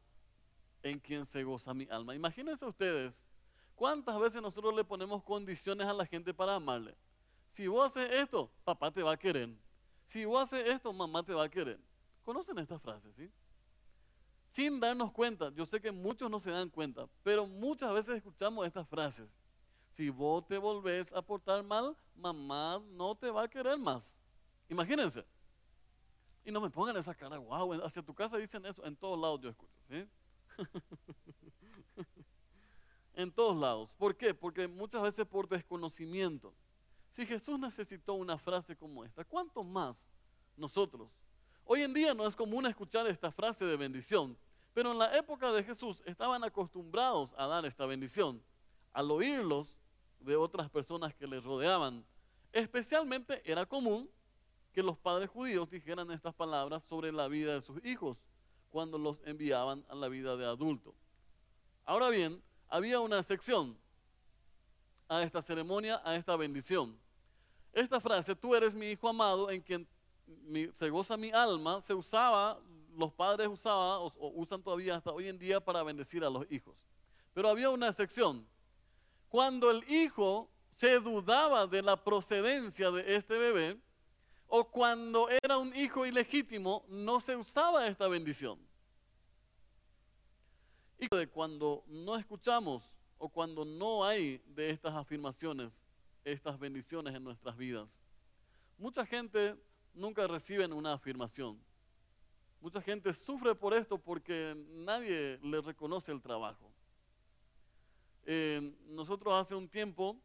en 0.82 1.00
quien 1.00 1.26
se 1.26 1.44
goza 1.44 1.74
mi 1.74 1.88
alma. 1.90 2.16
Imagínense 2.16 2.66
ustedes, 2.66 3.24
¿cuántas 3.76 4.20
veces 4.20 4.42
nosotros 4.42 4.74
le 4.76 4.84
ponemos 4.84 5.24
condiciones 5.24 5.88
a 5.88 5.94
la 5.94 6.06
gente 6.06 6.34
para 6.34 6.56
amarle? 6.56 6.96
Si 7.52 7.68
vos 7.68 7.86
haces 7.86 8.12
esto, 8.12 8.52
papá 8.64 8.92
te 8.92 9.04
va 9.04 9.14
a 9.14 9.18
querer. 9.18 9.50
Si 10.08 10.26
vos 10.26 10.44
haces 10.44 10.68
esto, 10.68 10.92
mamá 10.92 11.24
te 11.24 11.34
va 11.34 11.44
a 11.44 11.50
querer. 11.50 11.80
¿Conocen 12.24 12.58
esta 12.60 12.80
frase, 12.80 13.12
sí? 13.14 13.30
Sin 14.50 14.80
darnos 14.80 15.12
cuenta, 15.12 15.52
yo 15.54 15.66
sé 15.66 15.80
que 15.80 15.92
muchos 15.92 16.30
no 16.30 16.40
se 16.40 16.50
dan 16.50 16.70
cuenta, 16.70 17.08
pero 17.22 17.46
muchas 17.46 17.94
veces 17.94 18.18
escuchamos 18.18 18.66
estas 18.66 18.88
frases. 18.88 19.30
Si 19.92 20.10
vos 20.10 20.46
te 20.48 20.58
volvés 20.58 21.14
a 21.14 21.22
portar 21.22 21.64
mal, 21.64 21.96
mamá 22.16 22.82
no 22.92 23.16
te 23.16 23.30
va 23.30 23.44
a 23.44 23.48
querer 23.48 23.78
más. 23.78 24.16
Imagínense. 24.68 25.24
Y 26.46 26.52
no 26.52 26.62
me 26.62 26.70
pongan 26.70 26.98
esa 26.98 27.14
cara, 27.14 27.38
wow, 27.38 27.74
hacia 27.84 28.02
tu 28.02 28.14
casa 28.14 28.38
dicen 28.38 28.66
eso, 28.66 28.84
en 28.86 28.96
todos 28.96 29.20
lados 29.20 29.42
yo 29.42 29.50
escucho, 29.50 29.80
¿sí? 29.90 30.08
en 33.14 33.32
todos 33.32 33.58
lados. 33.58 33.90
¿Por 33.98 34.16
qué? 34.16 34.34
Porque 34.34 34.68
muchas 34.68 35.02
veces 35.02 35.26
por 35.26 35.48
desconocimiento. 35.48 36.54
Si 37.12 37.26
Jesús 37.26 37.60
necesitó 37.60 38.14
una 38.14 38.38
frase 38.38 38.76
como 38.76 39.04
esta, 39.04 39.26
¿cuánto 39.26 39.64
más 39.64 40.08
nosotros? 40.56 41.12
Hoy 41.66 41.84
en 41.84 41.94
día 41.94 42.14
no 42.14 42.26
es 42.26 42.36
común 42.36 42.66
escuchar 42.66 43.06
esta 43.08 43.32
frase 43.32 43.66
de 43.66 43.76
bendición, 43.76 44.38
pero 44.74 44.92
en 44.92 44.98
la 44.98 45.16
época 45.18 45.52
de 45.52 45.64
Jesús 45.64 46.02
estaban 46.06 46.44
acostumbrados 46.44 47.36
a 47.38 47.46
dar 47.46 47.66
esta 47.66 47.86
bendición. 47.86 48.42
Al 48.94 49.12
oírlos 49.12 49.78
de 50.20 50.36
otras 50.36 50.70
personas 50.70 51.14
que 51.14 51.28
les 51.28 51.44
rodeaban, 51.44 52.06
especialmente 52.52 53.42
era 53.50 53.66
común 53.66 54.10
que 54.72 54.84
los 54.84 54.98
padres 54.98 55.30
judíos 55.30 55.70
dijeran 55.70 56.12
estas 56.12 56.34
palabras 56.34 56.84
sobre 56.84 57.12
la 57.12 57.28
vida 57.28 57.54
de 57.54 57.62
sus 57.62 57.84
hijos 57.84 58.18
cuando 58.70 58.98
los 58.98 59.18
enviaban 59.26 59.86
a 59.90 59.96
la 59.96 60.08
vida 60.08 60.38
de 60.38 60.46
adulto. 60.46 60.94
Ahora 61.86 62.10
bien, 62.10 62.42
había 62.68 63.00
una 63.00 63.20
excepción 63.20 63.78
a 65.08 65.24
esta 65.24 65.42
ceremonia, 65.42 66.02
a 66.06 66.16
esta 66.16 66.36
bendición. 66.36 66.98
Esta 67.74 68.00
frase, 68.00 68.36
tú 68.36 68.56
eres 68.56 68.76
mi 68.76 68.92
hijo 68.92 69.10
amado 69.10 69.50
en 69.50 69.62
quien 69.62 69.88
se 70.72 70.90
goza 70.90 71.18
mi 71.18 71.32
alma, 71.32 71.82
se 71.82 71.94
usaba, 71.94 72.60
los 72.96 73.12
padres 73.14 73.48
usaban 73.48 74.00
o, 74.02 74.32
usan 74.36 74.62
todavía 74.62 74.96
hasta 74.96 75.12
hoy 75.12 75.28
en 75.28 75.40
día 75.40 75.60
para 75.60 75.82
bendecir 75.84 76.24
a 76.24 76.30
los 76.30 76.50
hijos. 76.52 76.78
Pero 77.34 77.50
había 77.50 77.70
una 77.70 77.88
excepción. 77.88 78.48
Cuando 79.30 79.72
el 79.72 79.84
hijo 79.92 80.50
se 80.76 81.00
dudaba 81.00 81.68
de 81.68 81.82
la 81.82 82.04
procedencia 82.04 82.92
de 82.92 83.16
este 83.16 83.38
bebé, 83.38 83.80
o 84.50 84.66
cuando 84.70 85.30
era 85.30 85.58
un 85.58 85.76
hijo 85.76 86.06
ilegítimo, 86.06 86.84
no 86.90 87.20
se 87.20 87.36
usaba 87.36 87.88
esta 87.88 88.08
bendición. 88.08 88.60
Y 90.98 91.08
cuando 91.28 91.84
no 91.88 92.18
escuchamos 92.18 92.84
o 93.18 93.30
cuando 93.30 93.64
no 93.64 94.04
hay 94.04 94.42
de 94.48 94.72
estas 94.72 94.94
afirmaciones, 94.96 95.72
estas 96.26 96.60
bendiciones 96.60 97.16
en 97.16 97.24
nuestras 97.24 97.56
vidas, 97.56 97.88
mucha 98.78 99.06
gente 99.06 99.56
nunca 99.94 100.26
recibe 100.28 100.66
una 100.66 100.94
afirmación. 100.94 101.58
Mucha 102.60 102.82
gente 102.82 103.14
sufre 103.14 103.56
por 103.56 103.74
esto 103.74 103.98
porque 103.98 104.56
nadie 104.72 105.40
le 105.44 105.62
reconoce 105.62 106.12
el 106.12 106.22
trabajo. 106.22 106.70
Eh, 108.26 108.76
nosotros 108.88 109.34
hace 109.34 109.56
un 109.56 109.70
tiempo 109.70 110.20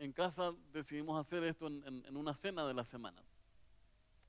en 0.00 0.12
casa 0.12 0.54
decidimos 0.72 1.20
hacer 1.20 1.44
esto 1.44 1.66
en, 1.66 2.16
una 2.16 2.34
cena 2.34 2.66
de 2.66 2.72
la 2.72 2.84
semana, 2.84 3.22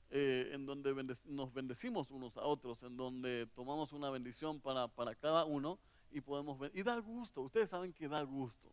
eh, 0.09 0.49
en 0.51 0.65
donde 0.65 0.93
nos 1.25 1.53
bendecimos 1.53 2.11
unos 2.11 2.35
a 2.35 2.41
otros, 2.41 2.83
en 2.83 2.97
donde 2.97 3.47
tomamos 3.55 3.93
una 3.93 4.09
bendición 4.09 4.59
para, 4.59 5.15
cada 5.15 5.45
uno 5.45 5.79
y 6.11 6.19
podemos 6.19 6.59
ver. 6.59 6.71
Y 6.75 6.83
da 6.83 6.97
gusto, 6.99 7.41
ustedes 7.41 7.69
saben 7.69 7.93
que 7.93 8.09
da 8.09 8.21
gusto. 8.23 8.69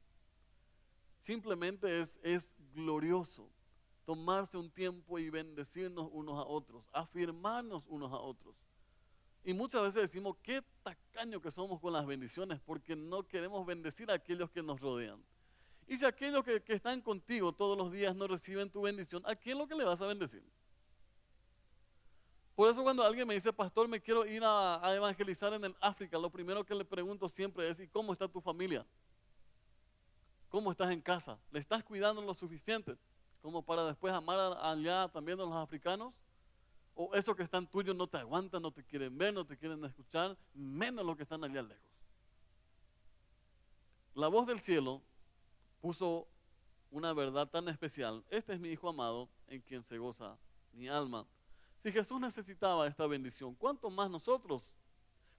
Simplemente 1.19 2.01
es, 2.01 2.19
es 2.25 2.53
glorioso 2.75 3.49
tomarse 4.05 4.57
un 4.57 4.71
tiempo 4.71 5.21
y 5.21 5.31
bendecirnos 5.31 6.09
unos 6.11 6.37
a 6.37 6.47
otros, 6.47 6.85
afirmarnos 6.93 7.85
unos 7.87 8.13
a 8.13 8.17
otros. 8.17 8.57
Y 9.45 9.55
muchas 9.55 9.83
veces 9.83 10.03
decimos, 10.03 10.37
qué 10.43 10.65
tacaño 10.83 11.41
que 11.41 11.53
somos 11.53 11.81
con 11.81 11.93
las 11.93 12.07
bendiciones, 12.07 12.59
porque 12.61 12.97
no 12.97 13.23
queremos 13.23 13.65
bendecir 13.65 14.11
a 14.11 14.15
aquellos 14.15 14.51
que 14.51 14.65
nos 14.65 14.81
rodean. 14.81 15.23
Y 15.89 15.97
si 15.97 16.05
aquellos 16.05 16.45
que, 16.45 16.63
están 16.67 17.01
contigo 17.01 17.51
todos 17.51 17.77
los 17.77 17.91
días 17.91 18.15
no 18.15 18.29
reciben 18.29 18.71
tu 18.71 18.83
bendición, 18.83 19.23
¿a 19.25 19.35
quién 19.35 19.57
lo 19.57 19.67
que 19.67 19.75
le 19.75 19.85
vas 19.85 19.99
a 20.03 20.07
bendecir? 20.07 20.45
Por 22.55 22.69
eso 22.69 22.83
cuando 22.83 23.03
alguien 23.03 23.27
me 23.27 23.33
dice, 23.33 23.55
pastor, 23.55 23.89
me 23.89 23.99
quiero 23.99 24.27
ir 24.27 24.43
a, 24.45 24.83
evangelizar 24.95 25.55
en 25.55 25.65
el 25.65 25.77
África, 25.81 26.19
lo 26.19 26.29
primero 26.29 26.63
que 26.63 26.75
le 26.75 26.85
pregunto 26.85 27.27
siempre 27.27 27.71
es, 27.71 27.81
¿y 27.81 27.89
cómo 27.89 28.13
está 28.13 28.29
tu 28.29 28.39
familia? 28.43 28.85
¿Cómo 30.51 30.71
estás 30.71 30.91
en 30.91 31.01
casa? 31.01 31.39
¿Le 31.51 31.59
estás 31.59 31.83
cuidando 31.83 32.21
lo 32.21 32.35
suficiente 32.35 32.99
como 33.41 33.63
para 33.63 33.87
después 33.87 34.13
amar 34.13 34.59
allá 34.61 35.09
también 35.09 35.41
a 35.41 35.45
los 35.45 35.55
africanos? 35.55 36.13
¿O 36.95 37.15
esos 37.15 37.35
que 37.35 37.45
están 37.45 37.67
tuyos 37.67 37.97
no 37.97 38.07
te 38.07 38.19
aguantan, 38.19 38.61
no 38.61 38.71
te 38.71 38.85
quieren 38.85 39.17
ver, 39.17 39.33
no 39.33 39.47
te 39.47 39.57
quieren 39.57 39.83
escuchar, 39.87 40.37
menos 40.53 41.07
los 41.07 41.17
que 41.17 41.23
están 41.23 41.43
allá 41.45 41.63
lejos? 41.63 41.83
La 44.15 44.29
voz 44.29 44.47
del 44.47 44.61
cielo 44.61 45.01
puso 45.81 46.29
una 46.91 47.13
verdad 47.13 47.49
tan 47.49 47.69
especial. 47.69 48.25
Este 48.31 48.55
es 48.55 48.61
mi 48.61 48.71
Hijo 48.71 48.89
amado 48.89 49.29
en 49.49 49.61
quien 49.61 49.83
se 49.83 49.99
goza 49.99 50.37
mi 50.73 50.89
alma. 50.89 51.27
Si 51.83 51.93
Jesús 51.93 52.21
necesitaba 52.21 52.87
esta 52.87 53.07
bendición, 53.07 53.55
¿cuánto 53.55 53.91
más 53.91 54.11
nosotros? 54.11 54.63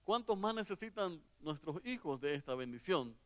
¿Cuántos 0.04 0.38
más 0.38 0.54
necesitan 0.54 1.22
nuestros 1.40 1.84
hijos 1.84 2.20
de 2.20 2.34
esta 2.34 2.54
bendición? 2.54 3.16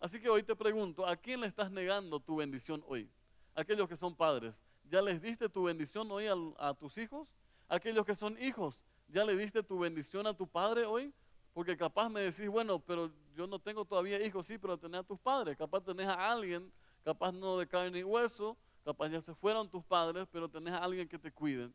Así 0.00 0.20
que 0.20 0.28
hoy 0.28 0.42
te 0.42 0.54
pregunto, 0.54 1.06
¿a 1.06 1.16
quién 1.16 1.40
le 1.40 1.46
estás 1.46 1.70
negando 1.70 2.20
tu 2.20 2.36
bendición 2.36 2.84
hoy? 2.86 3.10
Aquellos 3.54 3.88
que 3.88 3.96
son 3.96 4.14
padres, 4.14 4.60
¿ya 4.90 5.02
les 5.02 5.20
diste 5.20 5.48
tu 5.48 5.64
bendición 5.64 6.10
hoy 6.10 6.26
a, 6.26 6.34
a 6.58 6.74
tus 6.74 6.98
hijos? 6.98 7.28
Aquellos 7.68 8.04
que 8.04 8.14
son 8.14 8.40
hijos, 8.42 8.84
¿ya 9.08 9.24
le 9.24 9.36
diste 9.36 9.62
tu 9.62 9.78
bendición 9.78 10.26
a 10.26 10.34
tu 10.34 10.46
padre 10.46 10.84
hoy? 10.84 11.12
Porque 11.52 11.76
capaz 11.76 12.08
me 12.08 12.20
decís, 12.20 12.48
bueno, 12.48 12.78
pero 12.78 13.10
yo 13.38 13.46
no 13.46 13.60
tengo 13.60 13.84
todavía 13.84 14.20
hijos, 14.20 14.46
sí, 14.46 14.58
pero 14.58 14.76
tenés 14.76 14.98
a 14.98 15.04
tus 15.04 15.20
padres. 15.20 15.56
Capaz 15.56 15.84
tenés 15.84 16.08
a 16.08 16.32
alguien, 16.32 16.72
capaz 17.04 17.30
no 17.30 17.56
de 17.56 17.68
carne 17.68 18.00
y 18.00 18.02
hueso, 18.02 18.56
capaz 18.84 19.10
ya 19.10 19.20
se 19.20 19.32
fueron 19.32 19.70
tus 19.70 19.84
padres, 19.84 20.26
pero 20.32 20.48
tenés 20.48 20.74
a 20.74 20.78
alguien 20.78 21.08
que 21.08 21.20
te 21.20 21.30
cuide. 21.30 21.70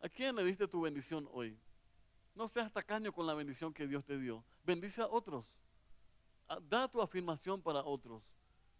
¿A 0.00 0.08
quién 0.08 0.34
le 0.34 0.42
diste 0.42 0.66
tu 0.66 0.80
bendición 0.80 1.28
hoy? 1.34 1.54
No 2.34 2.48
seas 2.48 2.72
tacaño 2.72 3.12
con 3.12 3.26
la 3.26 3.34
bendición 3.34 3.74
que 3.74 3.86
Dios 3.86 4.06
te 4.06 4.18
dio. 4.18 4.42
Bendice 4.64 5.02
a 5.02 5.06
otros. 5.06 5.44
Ah, 6.48 6.60
da 6.66 6.88
tu 6.88 7.02
afirmación 7.02 7.60
para 7.60 7.84
otros. 7.84 8.22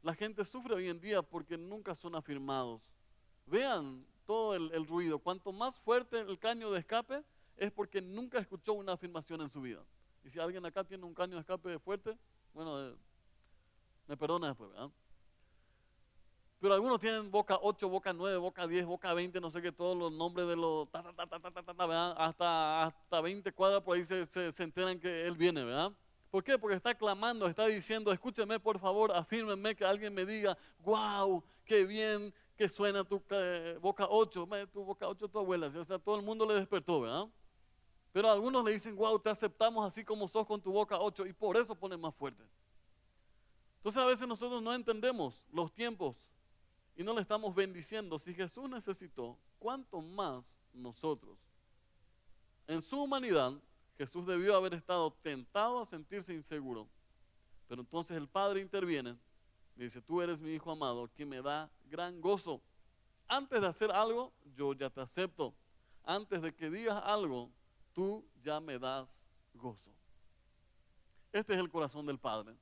La 0.02 0.14
gente 0.14 0.42
sufre 0.46 0.74
hoy 0.74 0.88
en 0.88 0.98
día 0.98 1.20
porque 1.20 1.58
nunca 1.58 1.94
son 1.94 2.14
afirmados. 2.14 2.80
Vean 3.44 4.06
todo 4.24 4.54
el, 4.54 4.72
el 4.72 4.86
ruido. 4.86 5.18
Cuanto 5.18 5.52
más 5.52 5.78
fuerte 5.80 6.20
el 6.20 6.38
caño 6.38 6.70
de 6.70 6.78
escape, 6.78 7.22
es 7.58 7.70
porque 7.70 8.00
nunca 8.00 8.38
escuchó 8.38 8.72
una 8.72 8.92
afirmación 8.92 9.42
en 9.42 9.50
su 9.50 9.60
vida. 9.60 9.84
Y 10.26 10.30
si 10.30 10.40
alguien 10.40 10.66
acá 10.66 10.82
tiene 10.82 11.04
un 11.04 11.14
caño 11.14 11.34
de 11.34 11.40
escape 11.40 11.78
fuerte, 11.78 12.18
bueno, 12.52 12.82
eh, 12.82 12.96
me 14.08 14.16
perdona 14.16 14.48
después, 14.48 14.70
¿verdad? 14.70 14.90
Pero 16.58 16.74
algunos 16.74 16.98
tienen 16.98 17.30
boca 17.30 17.56
8, 17.62 17.88
boca 17.88 18.12
9, 18.12 18.36
boca 18.38 18.66
10, 18.66 18.86
boca 18.86 19.14
20, 19.14 19.40
no 19.40 19.52
sé 19.52 19.62
qué, 19.62 19.70
todos 19.70 19.96
los 19.96 20.10
nombres 20.10 20.48
de 20.48 20.56
los... 20.56 20.88
hasta, 20.92 22.84
hasta 22.86 23.20
20 23.20 23.52
cuadras 23.52 23.82
por 23.82 23.96
ahí 23.96 24.04
se, 24.04 24.26
se, 24.26 24.62
enteran 24.64 24.98
que 24.98 25.26
Él 25.28 25.36
viene, 25.36 25.62
¿verdad? 25.62 25.92
¿Por 26.28 26.42
qué? 26.42 26.58
Porque 26.58 26.74
está 26.74 26.92
clamando, 26.92 27.46
está 27.46 27.66
diciendo, 27.66 28.10
escúcheme 28.10 28.58
por 28.58 28.80
favor, 28.80 29.12
afírmenme 29.12 29.76
que 29.76 29.84
alguien 29.84 30.12
me 30.12 30.26
diga, 30.26 30.58
wow, 30.80 31.44
qué 31.64 31.84
bien 31.84 32.34
que 32.56 32.68
suena 32.68 33.04
tu 33.04 33.22
eh, 33.30 33.78
boca 33.80 34.08
8, 34.10 34.48
tu 34.72 34.82
boca 34.82 35.06
8 35.06 35.28
tu 35.28 35.38
abuela, 35.38 35.68
o 35.68 35.84
sea, 35.84 36.00
todo 36.00 36.16
el 36.16 36.22
mundo 36.22 36.44
le 36.46 36.54
despertó, 36.54 37.02
¿verdad? 37.02 37.26
Pero 38.16 38.30
algunos 38.30 38.64
le 38.64 38.72
dicen, 38.72 38.96
wow, 38.96 39.18
te 39.18 39.28
aceptamos 39.28 39.84
así 39.84 40.02
como 40.02 40.26
sos 40.26 40.46
con 40.46 40.58
tu 40.58 40.72
boca 40.72 40.98
ocho 40.98 41.26
y 41.26 41.34
por 41.34 41.54
eso 41.54 41.74
ponen 41.74 42.00
más 42.00 42.14
fuerte. 42.14 42.42
Entonces 43.76 44.02
a 44.02 44.06
veces 44.06 44.26
nosotros 44.26 44.62
no 44.62 44.72
entendemos 44.72 45.44
los 45.52 45.70
tiempos 45.70 46.16
y 46.96 47.04
no 47.04 47.12
le 47.12 47.20
estamos 47.20 47.54
bendiciendo. 47.54 48.18
Si 48.18 48.32
Jesús 48.32 48.70
necesitó, 48.70 49.36
¿cuánto 49.58 50.00
más 50.00 50.58
nosotros? 50.72 51.36
En 52.66 52.80
su 52.80 53.02
humanidad, 53.02 53.52
Jesús 53.98 54.26
debió 54.26 54.56
haber 54.56 54.72
estado 54.72 55.10
tentado 55.22 55.82
a 55.82 55.84
sentirse 55.84 56.32
inseguro. 56.32 56.88
Pero 57.68 57.82
entonces 57.82 58.16
el 58.16 58.28
Padre 58.28 58.62
interviene 58.62 59.14
y 59.76 59.82
dice, 59.82 60.00
tú 60.00 60.22
eres 60.22 60.40
mi 60.40 60.52
Hijo 60.52 60.70
amado, 60.70 61.10
que 61.12 61.26
me 61.26 61.42
da 61.42 61.70
gran 61.90 62.22
gozo. 62.22 62.62
Antes 63.28 63.60
de 63.60 63.66
hacer 63.66 63.90
algo, 63.90 64.32
yo 64.56 64.72
ya 64.72 64.88
te 64.88 65.02
acepto. 65.02 65.52
Antes 66.02 66.40
de 66.40 66.54
que 66.54 66.70
digas 66.70 66.98
algo, 67.04 67.50
tú 67.96 68.22
ya 68.44 68.60
me 68.60 68.78
das 68.78 69.24
gozo. 69.54 69.90
Este 71.32 71.54
es 71.54 71.58
el 71.58 71.70
corazón 71.70 72.04
del 72.04 72.18
Padre. 72.18 72.54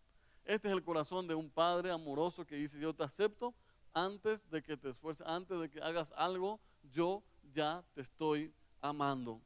Este 0.45 0.69
es 0.69 0.75
el 0.75 0.85
corazón 0.85 1.27
de 1.27 1.35
un 1.35 1.51
padre 1.51 1.91
amoroso 1.91 2.47
que 2.47 2.55
dice, 2.55 2.79
yo 2.79 2.95
te 2.95 3.03
acepto 3.03 3.55
antes 3.95 4.49
de 4.51 4.63
que 4.63 4.77
te 4.77 4.91
esfuerces, 4.91 5.27
antes 5.27 5.59
de 5.59 5.71
que 5.71 5.81
hagas 5.81 6.13
algo, 6.17 6.61
yo 6.93 7.23
ya 7.55 7.83
te 7.95 8.03
estoy 8.03 8.53
amando. 8.81 9.41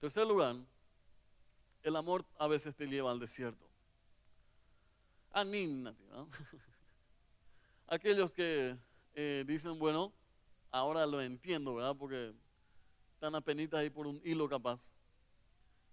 Tercer 0.00 0.26
lugar, 0.26 0.56
el 1.82 1.96
amor 1.96 2.26
a 2.38 2.46
veces 2.46 2.76
te 2.76 2.86
lleva 2.86 3.10
al 3.10 3.18
desierto. 3.18 3.66
Anímate, 5.32 6.04
¿no? 6.10 6.28
Aquellos 7.86 8.30
que 8.30 8.76
eh, 9.14 9.44
dicen, 9.46 9.78
bueno, 9.78 10.12
ahora 10.70 11.06
lo 11.06 11.22
entiendo, 11.22 11.74
¿verdad? 11.74 11.96
Porque 11.96 12.34
están 13.14 13.34
apenas 13.34 13.72
ahí 13.72 13.88
por 13.88 14.06
un 14.06 14.20
hilo 14.24 14.46
capaz. 14.46 14.97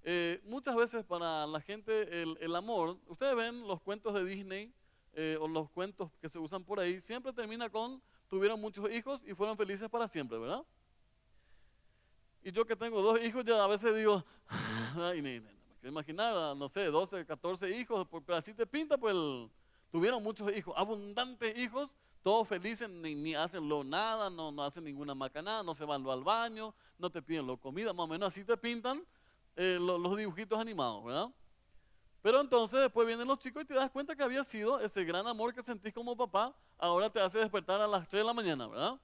Eh, 0.08 0.39
muchas 0.44 0.76
veces 0.76 1.04
para 1.04 1.48
la 1.48 1.60
gente 1.60 2.22
el, 2.22 2.56
amor, 2.56 2.96
ustedes 3.08 3.36
ven 3.36 3.68
los 3.68 3.82
cuentos 3.82 4.13
de 4.13 4.24
Disney 4.24 4.72
eh, 5.13 5.36
o 5.41 5.48
los 5.48 5.68
cuentos 5.72 6.12
que 6.22 6.30
se 6.30 6.38
usan 6.38 6.63
por 6.63 6.80
ahí, 6.80 7.02
siempre 7.02 7.34
termina 7.34 7.72
con 7.72 8.00
tuvieron 8.28 8.62
muchos 8.62 8.88
hijos 8.91 9.20
y 9.26 9.34
fueron 9.34 9.58
felices 9.58 9.89
para 9.89 10.08
siempre, 10.08 10.38
¿verdad? 10.38 10.63
Y 12.44 12.52
yo 12.52 12.65
que 12.65 12.76
tengo 12.76 13.02
dos 13.02 13.20
hijos 13.20 13.44
ya 13.44 13.63
a 13.63 13.65
veces 13.65 13.96
digo, 13.96 14.24
ay, 14.96 15.24
ni, 15.24 15.39
ni, 15.39 15.50
me 15.82 15.89
imaginar, 15.89 16.56
no 16.56 16.70
sé, 16.70 16.86
12, 16.86 17.26
14 17.26 17.76
hijos, 17.76 18.08
pero 18.28 18.38
así 18.38 18.54
te 18.54 18.68
pinta, 18.68 19.00
pues 19.00 19.15
tuvieron 19.91 20.22
muchos 20.22 20.56
hijos, 20.56 20.76
abundantes 20.78 21.58
hijos, 21.58 21.89
todos 22.22 22.48
felices, 22.48 22.88
ni, 22.88 23.34
hacen 23.34 23.68
lo 23.68 23.84
nada, 23.84 24.30
no, 24.30 24.52
no 24.52 24.63
hacen 24.63 24.84
ninguna 24.84 25.15
macanada, 25.15 25.63
no 25.63 25.74
se 25.74 25.84
van 25.84 26.08
al 26.08 26.24
baño, 26.24 26.76
no 27.00 27.10
te 27.10 27.24
piden 27.24 27.48
lo 27.48 27.58
comida, 27.58 27.91
más 27.91 28.04
o 28.04 28.08
menos 28.08 28.28
así 28.28 28.44
te 28.44 28.56
pintan 28.56 29.04
eh, 29.56 29.78
los, 29.80 30.18
dibujitos 30.18 30.60
animados, 30.60 31.04
¿verdad? 31.04 31.30
Pero 32.22 32.41
entonces 32.41 32.80
después 32.80 33.08
vienen 33.08 33.28
los 33.28 33.39
chicos 33.39 33.63
y 33.63 33.65
te 33.65 33.74
das 33.74 33.91
cuenta 33.91 34.15
que 34.15 34.24
había 34.24 34.44
sido 34.44 34.80
ese 34.80 35.04
gran 35.06 35.28
amor 35.28 35.54
que 35.54 35.63
sentís 35.63 35.94
como 35.94 36.18
papá, 36.18 36.56
ahora 36.78 37.10
te 37.10 37.20
hace 37.20 37.38
despertar 37.39 37.80
a 37.80 37.88
las 37.88 38.08
3 38.08 38.22
de 38.22 38.26
la 38.26 38.34
mañana, 38.34 38.68
¿verdad? 38.68 39.00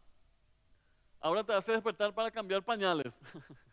Ahora 1.19 1.43
te 1.43 1.53
hace 1.53 1.71
despertar 1.71 2.13
para 2.13 2.31
cambiar 2.31 2.63
pañales. 2.63 3.17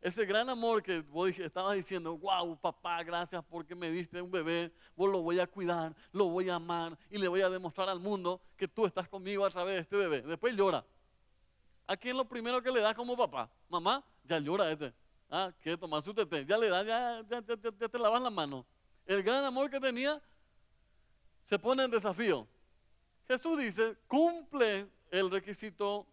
ese 0.00 0.24
gran 0.24 0.48
amor 0.48 0.82
que 0.82 1.02
vos 1.02 1.30
estabas 1.38 1.76
diciendo, 1.76 2.16
wow, 2.16 2.58
papá, 2.58 3.02
gracias 3.02 3.44
porque 3.44 3.74
me 3.74 3.90
diste 3.90 4.20
un 4.22 4.30
bebé, 4.30 4.72
vos 4.96 5.10
lo 5.10 5.20
voy 5.20 5.38
a 5.38 5.46
cuidar, 5.46 5.94
lo 6.12 6.26
voy 6.26 6.48
a 6.48 6.54
amar 6.54 6.96
y 7.10 7.18
le 7.18 7.28
voy 7.28 7.42
a 7.42 7.50
demostrar 7.50 7.88
al 7.88 8.00
mundo 8.00 8.40
que 8.56 8.66
tú 8.66 8.86
estás 8.86 9.08
conmigo 9.08 9.44
a 9.44 9.50
través 9.50 9.74
de 9.74 9.80
este 9.80 9.96
bebé. 9.96 10.22
Después 10.22 10.54
llora. 10.54 10.84
¿A 11.86 11.96
quién 11.96 12.16
lo 12.16 12.24
primero 12.24 12.62
que 12.62 12.70
le 12.70 12.80
das 12.80 12.94
como 12.94 13.16
papá? 13.16 13.50
Mamá, 13.68 14.02
ya 14.24 14.38
llora 14.38 14.70
este. 14.70 14.94
Ah, 15.30 15.52
quiere 15.62 15.78
tomar 15.78 16.02
su 16.02 16.12
tete. 16.12 16.44
Ya 16.44 16.58
le 16.58 16.68
da, 16.68 16.82
ya, 16.82 17.22
ya, 17.28 17.40
ya, 17.46 17.88
te 17.88 17.98
lavas 17.98 18.20
la 18.20 18.30
mano. 18.30 18.66
El 19.06 19.22
gran 19.22 19.44
amor 19.44 19.70
que 19.70 19.78
tenía 19.78 20.20
se 21.44 21.58
pone 21.58 21.84
en 21.84 21.90
desafío. 21.90 22.48
Jesús 23.28 23.58
dice, 23.60 23.96
cumple 24.08 24.88
el 25.10 25.30
requisito, 25.30 26.04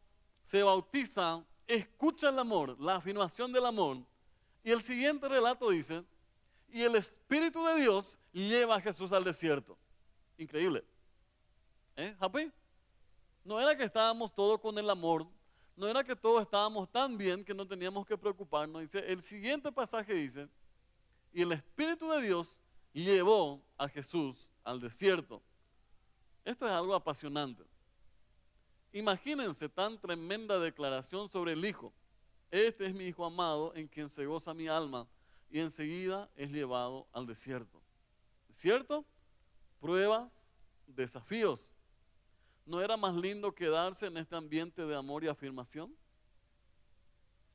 se 0.43 0.61
bautiza, 0.61 1.43
escucha 1.65 2.29
el 2.29 2.37
amor, 2.37 2.79
la 2.79 2.95
afirmación 2.95 3.51
del 3.51 3.65
amor. 3.65 3.97
Y 4.63 4.71
el 4.71 4.83
siguiente 4.83 5.27
relato 5.27 5.71
dice, 5.71 6.03
y 6.69 6.83
el 6.83 6.95
Espíritu 6.95 7.65
de 7.65 7.81
Dios 7.81 8.19
lleva 8.31 8.75
a 8.75 8.81
Jesús 8.81 9.11
al 9.11 9.23
desierto. 9.23 9.77
Increíble. 10.37 10.83
¿Eh? 11.95 12.15
¿Happy? 12.19 12.51
No 13.43 13.59
era 13.59 13.75
que 13.75 13.83
estábamos 13.83 14.33
todos 14.35 14.59
con 14.59 14.77
el 14.77 14.87
amor 14.89 15.25
no 15.77 15.87
era 15.87 16.03
que 16.03 16.15
todos 16.15 16.41
estábamos 16.41 16.91
tan 16.91 17.15
bien 17.17 17.45
que 17.45 17.53
no 17.53 17.65
teníamos 17.65 18.05
que 18.05 18.17
preocuparnos. 18.17 18.81
Dice, 18.81 18.99
el 19.07 19.21
siguiente 19.21 19.71
pasaje 19.71 20.11
dice, 20.13 20.49
y 21.31 21.43
el 21.43 21.51
Espíritu 21.51 22.09
de 22.09 22.21
Dios 22.23 22.57
llevó 22.91 23.61
a 23.77 23.87
Jesús 23.87 24.49
al 24.63 24.81
desierto. 24.81 25.41
Esto 26.43 26.65
es 26.65 26.71
algo 26.71 26.95
apasionante. 26.95 27.63
Imagínense 28.91 29.69
tan 29.69 29.99
tremenda 29.99 30.59
declaración 30.59 31.29
sobre 31.29 31.53
el 31.53 31.63
Hijo. 31.63 31.93
Este 32.49 32.87
es 32.87 32.95
mi 32.95 33.05
Hijo 33.05 33.23
amado 33.23 33.71
en 33.75 33.87
quien 33.87 34.09
se 34.09 34.25
goza 34.25 34.55
mi 34.55 34.67
alma 34.67 35.07
y 35.51 35.59
enseguida 35.59 36.27
es 36.35 36.49
llevado 36.49 37.05
al 37.13 37.27
desierto. 37.27 37.79
¿Desierto? 38.47 39.05
Pruebas, 39.79 40.31
desafíos. 40.87 41.66
¿No 42.67 42.81
era 42.81 42.97
más 42.97 43.15
lindo 43.15 43.55
quedarse 43.55 44.07
en 44.07 44.17
este 44.17 44.35
ambiente 44.35 44.85
de 44.85 44.93
amor 44.93 45.23
y 45.23 45.29
afirmación? 45.29 45.95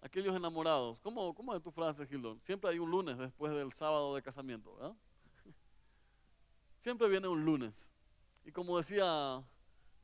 Aquellos 0.01 0.35
enamorados, 0.35 0.99
¿cómo, 1.01 1.35
cómo 1.35 1.55
es 1.55 1.63
tu 1.63 1.71
frase, 1.71 2.07
Gildón? 2.07 2.41
Siempre 2.41 2.71
hay 2.71 2.79
un 2.79 2.91
lunes 2.91 3.19
después 3.19 3.53
del 3.53 3.75
sábado 3.75 4.15
de 4.15 4.23
casamiento, 4.23 4.75
¿verdad? 4.75 4.97
Siempre 6.81 7.11
viene 7.11 7.29
un 7.29 7.45
lunes. 7.45 7.93
Y 8.47 8.53
como 8.53 8.79
decía 8.79 9.45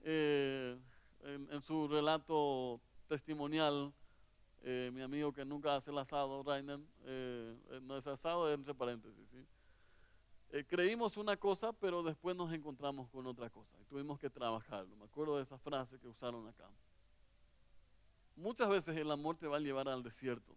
eh, 0.03 0.79
en, 1.23 1.63
su 1.63 1.89
relato 1.89 2.79
testimonial, 3.09 3.95
eh, 4.63 4.91
mi 4.93 5.01
amigo 5.01 5.33
que 5.33 5.43
nunca 5.43 5.75
hace 5.75 5.91
el 5.91 5.97
asado, 5.97 6.43
Rainer, 6.43 6.81
eh, 7.07 7.81
no 7.81 7.97
es 7.97 8.07
asado, 8.07 8.53
entre 8.53 8.75
paréntesis, 8.75 9.27
¿sí? 9.31 9.39
Eh, 10.51 10.65
creímos 10.67 11.17
una 11.19 11.37
cosa, 11.37 11.73
pero 11.75 12.03
después 12.03 12.35
nos 12.35 12.53
encontramos 12.53 13.11
con 13.11 13.27
otra 13.27 13.51
cosa 13.51 13.77
y 13.81 13.85
tuvimos 13.85 14.19
que 14.19 14.31
trabajarlo. 14.31 14.97
Me 14.97 15.05
acuerdo 15.05 15.37
de 15.37 15.43
esa 15.43 15.59
frase 15.59 15.99
que 15.99 16.09
usaron 16.09 16.47
acá. 16.49 16.69
Muchas 18.35 18.69
veces 18.69 18.97
el 18.97 19.11
amor 19.11 19.37
te 19.37 19.47
va 19.47 19.57
a 19.57 19.61
llevar 19.61 19.89
al 19.89 20.03
desierto, 20.03 20.57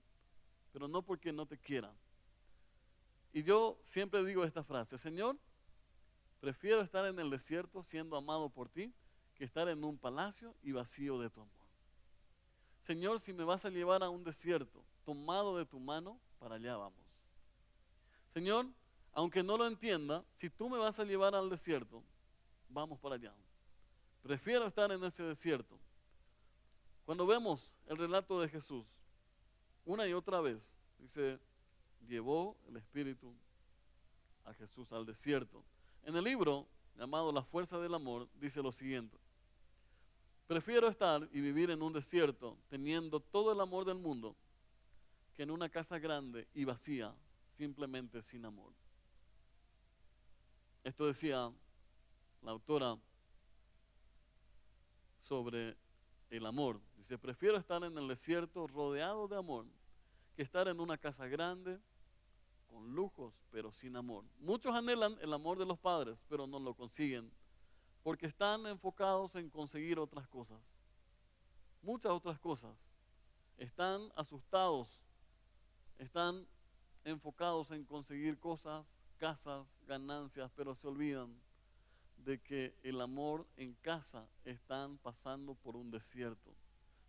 pero 0.71 0.87
no 0.87 1.01
porque 1.01 1.33
no 1.33 1.45
te 1.45 1.57
quiera. 1.57 1.93
Y 3.33 3.43
yo 3.43 3.77
siempre 3.83 4.23
digo 4.23 4.43
esta 4.43 4.63
frase, 4.63 4.97
Señor, 4.97 5.37
prefiero 6.39 6.81
estar 6.81 7.05
en 7.05 7.19
el 7.19 7.29
desierto 7.29 7.83
siendo 7.83 8.15
amado 8.15 8.49
por 8.49 8.69
ti 8.69 8.93
que 9.35 9.43
estar 9.43 9.67
en 9.67 9.83
un 9.83 9.97
palacio 9.97 10.55
y 10.61 10.71
vacío 10.71 11.19
de 11.19 11.29
tu 11.29 11.41
amor. 11.41 11.61
Señor, 12.83 13.19
si 13.19 13.33
me 13.33 13.43
vas 13.43 13.65
a 13.65 13.69
llevar 13.69 14.03
a 14.03 14.09
un 14.09 14.23
desierto 14.23 14.83
tomado 15.03 15.57
de 15.57 15.65
tu 15.65 15.79
mano, 15.79 16.19
para 16.39 16.55
allá 16.55 16.77
vamos. 16.77 16.99
Señor, 18.33 18.67
aunque 19.13 19.43
no 19.43 19.57
lo 19.57 19.67
entienda, 19.67 20.23
si 20.37 20.49
tú 20.49 20.69
me 20.69 20.77
vas 20.77 20.99
a 20.99 21.03
llevar 21.03 21.35
al 21.35 21.49
desierto, 21.49 22.03
vamos 22.69 22.99
para 22.99 23.15
allá. 23.15 23.33
Prefiero 24.21 24.67
estar 24.67 24.91
en 24.91 25.03
ese 25.03 25.23
desierto. 25.23 25.79
Cuando 27.05 27.25
vemos 27.25 27.71
el 27.87 27.97
relato 27.97 28.39
de 28.39 28.47
Jesús, 28.47 28.85
una 29.85 30.07
y 30.07 30.13
otra 30.13 30.39
vez, 30.39 30.77
dice, 30.99 31.39
llevó 32.07 32.55
el 32.67 32.77
Espíritu 32.77 33.33
a 34.45 34.53
Jesús 34.53 34.91
al 34.91 35.05
desierto. 35.05 35.63
En 36.03 36.15
el 36.15 36.23
libro 36.23 36.67
llamado 36.97 37.31
La 37.31 37.43
Fuerza 37.43 37.79
del 37.79 37.93
Amor, 37.93 38.27
dice 38.39 38.61
lo 38.61 38.71
siguiente. 38.71 39.17
Prefiero 40.47 40.87
estar 40.87 41.27
y 41.31 41.41
vivir 41.41 41.71
en 41.71 41.81
un 41.81 41.93
desierto 41.93 42.57
teniendo 42.69 43.19
todo 43.19 43.51
el 43.51 43.59
amor 43.61 43.85
del 43.85 43.97
mundo 43.97 44.35
que 45.33 45.43
en 45.43 45.51
una 45.51 45.69
casa 45.69 45.97
grande 45.97 46.47
y 46.53 46.65
vacía 46.65 47.15
simplemente 47.57 48.21
sin 48.21 48.45
amor. 48.45 48.73
Esto 50.83 51.05
decía 51.05 51.51
la 52.41 52.51
autora 52.51 52.97
sobre 55.19 55.77
el 56.29 56.45
amor. 56.45 56.81
Dice, 56.97 57.17
prefiero 57.17 57.57
estar 57.57 57.83
en 57.83 57.97
el 57.97 58.07
desierto 58.07 58.65
rodeado 58.67 59.27
de 59.27 59.37
amor 59.37 59.65
que 60.35 60.41
estar 60.41 60.67
en 60.67 60.79
una 60.79 60.97
casa 60.97 61.27
grande 61.27 61.79
con 62.67 62.95
lujos, 62.95 63.33
pero 63.51 63.71
sin 63.71 63.95
amor. 63.95 64.25
Muchos 64.39 64.73
anhelan 64.73 65.17
el 65.21 65.33
amor 65.33 65.59
de 65.59 65.65
los 65.65 65.77
padres, 65.77 66.17
pero 66.27 66.47
no 66.47 66.59
lo 66.59 66.73
consiguen 66.73 67.31
porque 68.03 68.25
están 68.25 68.65
enfocados 68.65 69.35
en 69.35 69.49
conseguir 69.49 69.99
otras 69.99 70.27
cosas. 70.27 70.59
Muchas 71.81 72.11
otras 72.11 72.39
cosas. 72.39 72.75
Están 73.57 74.11
asustados, 74.15 74.87
están 75.99 76.47
enfocados 77.03 77.69
en 77.71 77.85
conseguir 77.85 78.39
cosas 78.39 78.85
casas, 79.21 79.67
ganancias, 79.85 80.51
pero 80.55 80.73
se 80.73 80.87
olvidan 80.87 81.31
de 82.25 82.41
que 82.41 82.73
el 82.81 82.99
amor 82.99 83.45
en 83.55 83.75
casa 83.75 84.27
están 84.45 84.97
pasando 84.97 85.53
por 85.53 85.75
un 85.75 85.91
desierto. 85.91 86.55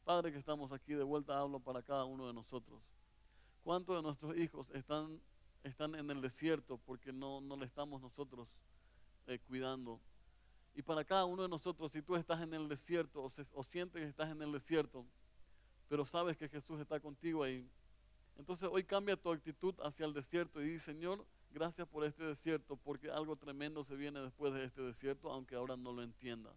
Padre 0.05 0.31
que 0.31 0.37
estamos 0.37 0.73
aquí 0.73 0.93
de 0.93 1.05
vuelta, 1.05 1.39
hablo 1.39 1.59
para 1.59 1.81
cada 1.81 2.05
uno 2.05 2.27
de 2.27 2.35
nosotros. 2.35 2.83
¿Cuántos 3.65 3.97
de 3.97 4.03
nuestros 4.03 4.37
hijos 4.37 4.69
están, 4.75 5.23
están 5.65 5.95
en 5.95 6.11
el 6.11 6.21
desierto 6.21 6.77
porque 6.85 7.15
no, 7.15 7.41
no 7.41 7.57
le 7.57 7.65
estamos 7.65 8.03
nosotros 8.03 8.47
eh, 9.27 9.39
cuidando? 9.49 9.99
Y 10.75 10.83
para 10.83 11.07
cada 11.07 11.25
uno 11.25 11.45
de 11.45 11.49
nosotros, 11.49 11.93
si 11.93 12.03
tú 12.03 12.15
estás 12.17 12.43
en 12.43 12.53
el 12.53 12.69
desierto 12.69 13.25
o, 13.25 13.33
o 13.55 13.65
sientes 13.65 14.03
que 14.03 14.09
estás 14.09 14.31
en 14.31 14.43
el 14.43 14.53
desierto, 14.53 15.07
pero 15.89 16.05
sabes 16.05 16.37
que 16.37 16.51
Jesús 16.51 16.79
está 16.79 17.01
contigo 17.01 17.43
ahí, 17.43 17.67
entonces 18.37 18.69
hoy 18.71 18.85
cambia 18.85 19.17
tu 19.17 19.33
actitud 19.33 19.75
hacia 19.83 20.05
el 20.05 20.13
desierto 20.13 20.61
y 20.61 20.73
dice, 20.73 20.93
Señor, 20.93 21.25
gracias 21.53 21.87
por 21.89 22.05
este 22.05 22.25
desierto, 22.25 22.77
porque 22.77 23.11
algo 23.11 23.37
tremendo 23.37 23.85
se 23.85 23.95
viene 23.95 24.21
después 24.21 24.53
de 24.55 24.65
este 24.65 24.83
desierto, 24.83 25.31
aunque 25.31 25.55
ahora 25.55 25.77
no 25.77 25.93
lo 25.93 26.03
entienda. 26.03 26.53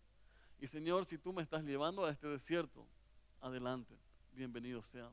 Y 0.59 0.67
Señor, 0.67 1.05
si 1.05 1.17
tú 1.17 1.33
me 1.33 1.41
estás 1.41 1.63
llevando 1.63 2.05
a 2.05 2.11
este 2.11 2.27
desierto, 2.27 2.85
adelante, 3.41 3.93
bienvenido 4.31 4.81
sea. 4.83 5.11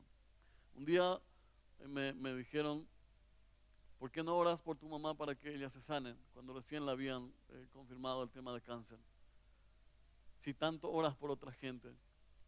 Un 0.75 0.85
día 0.85 1.19
eh, 1.79 1.87
me, 1.87 2.33
dijeron, 2.35 2.87
¿Por 3.99 4.11
qué 4.11 4.21
no 4.21 4.35
oras 4.35 4.59
por 4.59 4.77
tu 4.77 4.89
mamá 4.89 5.13
para 5.13 5.33
que 5.33 5.53
ella 5.53 5.69
se 5.69 5.81
sane 5.81 6.15
cuando 6.33 6.53
recién 6.53 6.85
la 6.85 6.91
habían 6.91 7.31
eh, 7.49 7.67
confirmado 7.71 8.23
el 8.23 8.29
tema 8.29 8.53
de 8.53 8.59
cáncer? 8.59 8.97
Si 10.41 10.53
tanto 10.53 10.91
oras 10.91 11.15
por 11.15 11.31
otra 11.31 11.53
gente, 11.53 11.89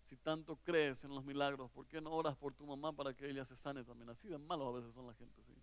si 0.10 0.18
tanto 0.18 0.58
crees 0.58 1.04
en 1.06 1.16
los 1.16 1.24
milagros, 1.24 1.72
¿por 1.72 1.88
qué 1.88 2.02
no 2.02 2.12
oras 2.12 2.36
por 2.36 2.54
tu 2.54 2.66
mamá 2.66 2.92
para 2.92 3.14
que 3.14 3.30
ella 3.30 3.46
se 3.46 3.56
sane 3.56 3.86
también? 3.86 4.10
Así 4.10 4.28
de 4.28 4.38
malos 4.38 4.68
a 4.68 4.78
veces 4.78 4.94
son 4.94 5.08
la 5.08 5.14
gente, 5.14 5.42
¿sí? 5.44 5.55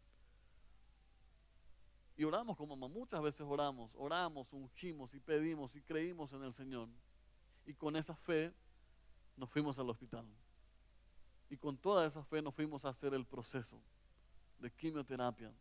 Y 2.17 2.25
oramos 2.25 2.59
mamá, 2.61 2.89
muchas 2.89 3.23
veces 3.23 3.41
oramos, 3.41 3.91
oramos, 3.95 4.53
ungimos 4.53 5.15
y 5.15 5.21
pedimos 5.21 5.75
y 5.75 5.81
creímos 5.81 6.33
en 6.33 6.43
el 6.45 6.53
Señor. 6.53 6.89
Y 7.67 7.75
con 7.75 7.97
esa 7.97 8.15
fe 8.15 8.53
nos 9.37 9.51
fuimos 9.51 9.79
al 9.79 9.89
hospital. 9.89 10.27
Y 11.49 11.57
con 11.57 11.77
toda 11.77 12.07
esa 12.07 12.23
fe 12.25 12.43
nos 12.43 12.55
fuimos 12.55 12.85
a 12.85 12.91
hacer 12.91 13.15
el 13.15 13.25
proceso 13.25 13.81
de 14.59 14.71
quimioterapia. 14.71 15.53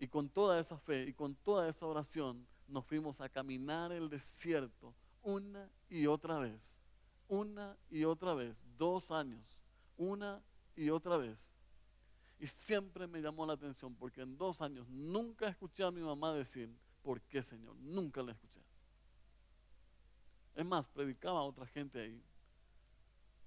Y 0.00 0.08
con 0.08 0.28
toda 0.28 0.58
esa 0.58 0.78
fe 0.78 1.04
y 1.04 1.12
con 1.12 1.34
toda 1.34 1.68
esa 1.68 1.86
oración 1.86 2.46
nos 2.66 2.84
fuimos 2.84 3.20
a 3.20 3.28
caminar 3.28 3.92
el 3.92 4.08
desierto 4.08 4.94
una 5.22 5.68
y 5.88 6.06
otra 6.06 6.38
vez 6.38 6.78
una 7.28 7.76
y 7.90 8.04
otra 8.04 8.34
vez, 8.34 8.56
dos 8.76 9.10
años, 9.10 9.60
una 9.96 10.42
y 10.74 10.90
otra 10.90 11.16
vez. 11.16 11.38
Y 12.38 12.46
siempre 12.46 13.06
me 13.06 13.20
llamó 13.20 13.44
la 13.44 13.54
atención 13.54 13.94
porque 13.96 14.22
en 14.22 14.36
dos 14.38 14.62
años 14.62 14.88
nunca 14.88 15.48
escuché 15.48 15.82
a 15.82 15.90
mi 15.90 16.00
mamá 16.00 16.32
decir, 16.32 16.72
¿por 17.02 17.20
qué 17.22 17.42
Señor? 17.42 17.74
Nunca 17.76 18.22
la 18.22 18.32
escuché. 18.32 18.60
Es 20.54 20.64
más, 20.64 20.86
predicaba 20.88 21.40
a 21.40 21.42
otra 21.44 21.66
gente 21.66 22.00
ahí. 22.00 22.22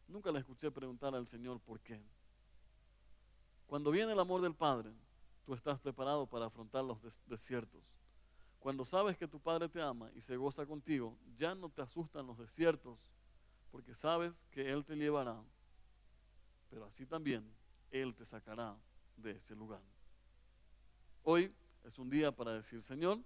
Nunca 0.07 0.31
la 0.31 0.39
escuché 0.39 0.69
preguntar 0.71 1.15
al 1.15 1.27
Señor 1.27 1.59
por 1.61 1.79
qué. 1.79 2.01
Cuando 3.65 3.91
viene 3.91 4.11
el 4.11 4.19
amor 4.19 4.41
del 4.41 4.53
Padre, 4.53 4.91
tú 5.45 5.53
estás 5.53 5.79
preparado 5.79 6.27
para 6.27 6.47
afrontar 6.47 6.83
los 6.83 6.99
desiertos. 7.27 7.81
Cuando 8.59 8.83
sabes 8.83 9.17
que 9.17 9.27
tu 9.27 9.39
Padre 9.39 9.69
te 9.69 9.81
ama 9.81 10.11
y 10.13 10.21
se 10.21 10.35
goza 10.35 10.65
contigo, 10.65 11.17
ya 11.37 11.55
no 11.55 11.69
te 11.69 11.81
asustan 11.81 12.27
los 12.27 12.37
desiertos, 12.37 12.99
porque 13.71 13.95
sabes 13.95 14.33
que 14.51 14.69
Él 14.69 14.83
te 14.83 14.95
llevará, 14.95 15.41
pero 16.69 16.85
así 16.85 17.05
también 17.05 17.49
Él 17.91 18.15
te 18.15 18.25
sacará 18.25 18.75
de 19.17 19.31
ese 19.31 19.55
lugar. 19.55 19.81
Hoy 21.23 21.53
es 21.83 21.99
un 21.99 22.09
día 22.09 22.31
para 22.31 22.53
decir, 22.53 22.81
Señor, 22.81 23.19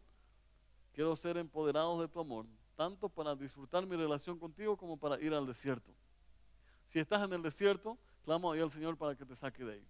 quiero 0.93 1.15
ser 1.15 1.37
empoderado 1.37 2.01
de 2.01 2.07
tu 2.07 2.19
amor, 2.19 2.45
tanto 2.75 3.07
para 3.07 3.35
disfrutar 3.35 3.85
mi 3.85 3.95
relación 3.95 4.37
contigo 4.37 4.75
como 4.75 4.97
para 4.97 5.19
ir 5.21 5.33
al 5.33 5.45
desierto. 5.45 5.93
Si 6.89 6.99
estás 6.99 7.23
en 7.23 7.33
el 7.33 7.41
desierto, 7.41 7.97
clamo 8.23 8.51
ahí 8.51 8.59
al 8.59 8.69
Señor 8.69 8.97
para 8.97 9.15
que 9.15 9.25
te 9.25 9.35
saque 9.35 9.63
de 9.63 9.73
ahí. 9.73 9.87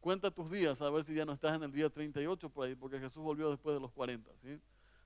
Cuenta 0.00 0.30
tus 0.30 0.50
días 0.50 0.80
a 0.80 0.90
ver 0.90 1.04
si 1.04 1.14
ya 1.14 1.24
no 1.24 1.32
estás 1.32 1.54
en 1.54 1.62
el 1.62 1.72
día 1.72 1.90
38 1.90 2.48
por 2.50 2.66
ahí, 2.66 2.74
porque 2.74 2.98
Jesús 2.98 3.22
volvió 3.22 3.50
después 3.50 3.74
de 3.74 3.80
los 3.80 3.92
40. 3.92 4.30
¿sí? 4.42 4.60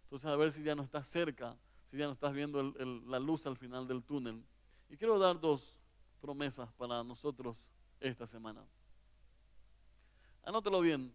Entonces 0.05 0.27
a 0.27 0.37
ver 0.37 0.53
si 0.53 0.63
ya 0.63 0.75
no 0.75 0.83
estás 0.83 1.07
cerca 1.07 1.57
si 1.91 1.97
ya 1.97 2.07
no 2.07 2.13
estás 2.13 2.33
viendo 2.33 2.63
la 2.63 3.19
luz 3.19 3.47
al 3.47 3.57
final 3.57 3.87
del 3.87 4.03
túnel. 4.03 4.43
Y 4.89 4.97
quiero 4.97 5.19
dar 5.19 5.39
dos 5.41 5.77
promesas 6.21 6.73
para 6.73 7.03
nosotros 7.05 7.57
esta 8.01 8.27
semana. 8.27 8.65
Anótelo 10.43 10.81
bien, 10.81 11.13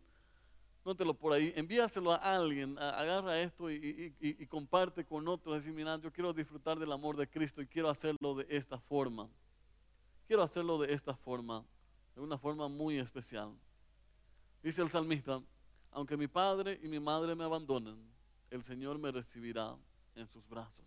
anótelo 0.84 1.14
por 1.14 1.34
ahí, 1.34 1.54
envíaselo 1.56 2.12
a 2.12 2.18
alguien, 2.18 2.78
agarra 2.78 3.40
esto 3.40 3.72
y, 3.72 4.46
comparte 4.50 5.06
con 5.06 5.28
otros. 5.28 5.56
Decir, 5.56 5.74
mira, 5.74 5.98
yo 5.98 6.12
quiero 6.12 6.34
disfrutar 6.34 6.78
del 6.78 6.92
amor 6.92 7.16
de 7.16 7.30
Cristo 7.30 7.62
y 7.62 7.68
quiero 7.68 7.90
hacerlo 7.90 8.36
de 8.36 8.46
esta 8.50 8.78
forma. 8.80 9.30
Quiero 10.28 10.44
hacerlo 10.44 10.78
de 10.80 10.94
esta 10.94 11.16
forma, 11.16 11.64
de 12.16 12.22
una 12.22 12.38
forma 12.38 12.68
muy 12.68 12.98
especial. 12.98 13.54
Dice 14.62 14.82
el 14.82 14.90
salmista, 14.90 15.42
aunque 15.92 16.16
mi 16.16 16.28
padre 16.28 16.80
y 16.82 16.88
mi 16.88 17.00
madre 17.00 17.36
me 17.36 17.44
abandonen, 17.44 17.98
el 18.50 18.64
Señor 18.64 18.98
me 18.98 19.12
recibirá 19.12 19.76
en 20.16 20.28
sus 20.28 20.48
brazos. 20.48 20.86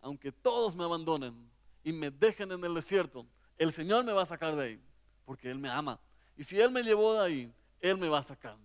Aunque 0.00 0.32
todos 0.32 0.74
me 0.74 0.84
abandonen 0.84 1.50
y 1.82 1.92
me 1.92 2.10
dejen 2.10 2.52
en 2.52 2.64
el 2.64 2.74
desierto, 2.74 3.26
el 3.58 3.72
Señor 3.72 4.04
me 4.04 4.12
va 4.12 4.22
a 4.22 4.26
sacar 4.26 4.54
de 4.56 4.62
ahí, 4.62 4.80
porque 5.24 5.50
Él 5.50 5.58
me 5.58 5.68
ama. 5.68 6.00
Y 6.36 6.44
si 6.44 6.60
Él 6.60 6.70
me 6.70 6.82
llevó 6.82 7.14
de 7.14 7.24
ahí, 7.24 7.54
Él 7.80 7.98
me 7.98 8.08
va 8.08 8.18
a 8.18 8.22
sacar. 8.22 8.56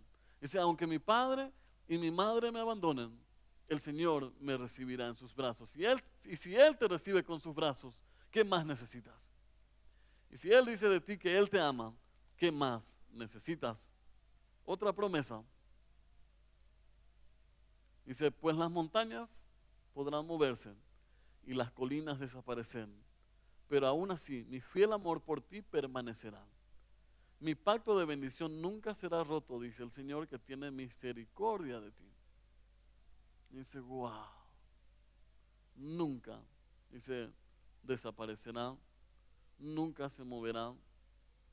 Dice, 0.41 0.60
aunque 0.60 0.88
mi 0.88 0.99
padre 0.99 1.52
y 1.88 1.97
mi 1.97 2.12
madre 2.12 2.52
me 2.52 2.60
abandonen, 2.60 3.17
el 3.67 3.80
Señor 3.80 4.34
me 4.39 4.58
recibirá 4.58 5.08
en 5.08 5.15
sus 5.15 5.36
brazos. 5.36 5.69
Y, 5.75 5.86
él, 5.86 6.02
y 6.25 6.36
si 6.36 6.56
Él 6.56 6.78
te 6.78 6.88
recibe 6.88 7.23
con 7.23 7.39
sus 7.39 7.54
brazos, 7.54 8.04
¿qué 8.32 8.43
más 8.43 8.65
necesitas? 8.65 9.15
Y 10.32 10.38
si 10.38 10.52
Él 10.52 10.65
dice 10.65 10.88
de 10.88 10.99
ti 10.99 11.17
que 11.17 11.38
Él 11.38 11.49
te 11.49 11.60
ama, 11.60 11.93
¿qué 12.36 12.52
más 12.52 12.95
necesitas? 13.12 13.89
Otra 14.65 14.91
promesa 14.93 15.43
Dice, 18.10 18.32
pues 18.32 18.58
las 18.58 18.71
montañas 18.71 19.30
podrán 19.93 20.25
moverse 20.25 20.73
y 21.43 21.54
las 21.54 21.71
colinas 21.71 22.19
desaparecer, 22.19 22.89
pero 23.69 23.88
aún 23.88 24.12
así 24.12 24.43
mi 24.49 24.60
fiel 24.60 24.91
amor 24.91 25.21
por 25.21 25.41
ti 25.41 25.62
permanecerá. 25.62 26.43
Mi 27.39 27.55
pacto 27.55 27.97
de 27.97 28.03
bendición 28.03 28.62
nunca 28.62 28.93
será 28.93 29.23
roto, 29.23 29.60
dice 29.62 29.84
el 29.84 29.91
Señor 29.91 30.27
que 30.27 30.39
tiene 30.39 30.71
misericordia 30.71 31.79
de 31.79 31.91
ti. 31.91 32.12
Dice, 33.51 33.79
wow, 33.79 34.12
nunca, 35.75 36.41
dice, 36.89 37.29
desaparecerá, 37.84 38.75
nunca 39.58 40.10
se 40.10 40.23
moverá. 40.23 40.73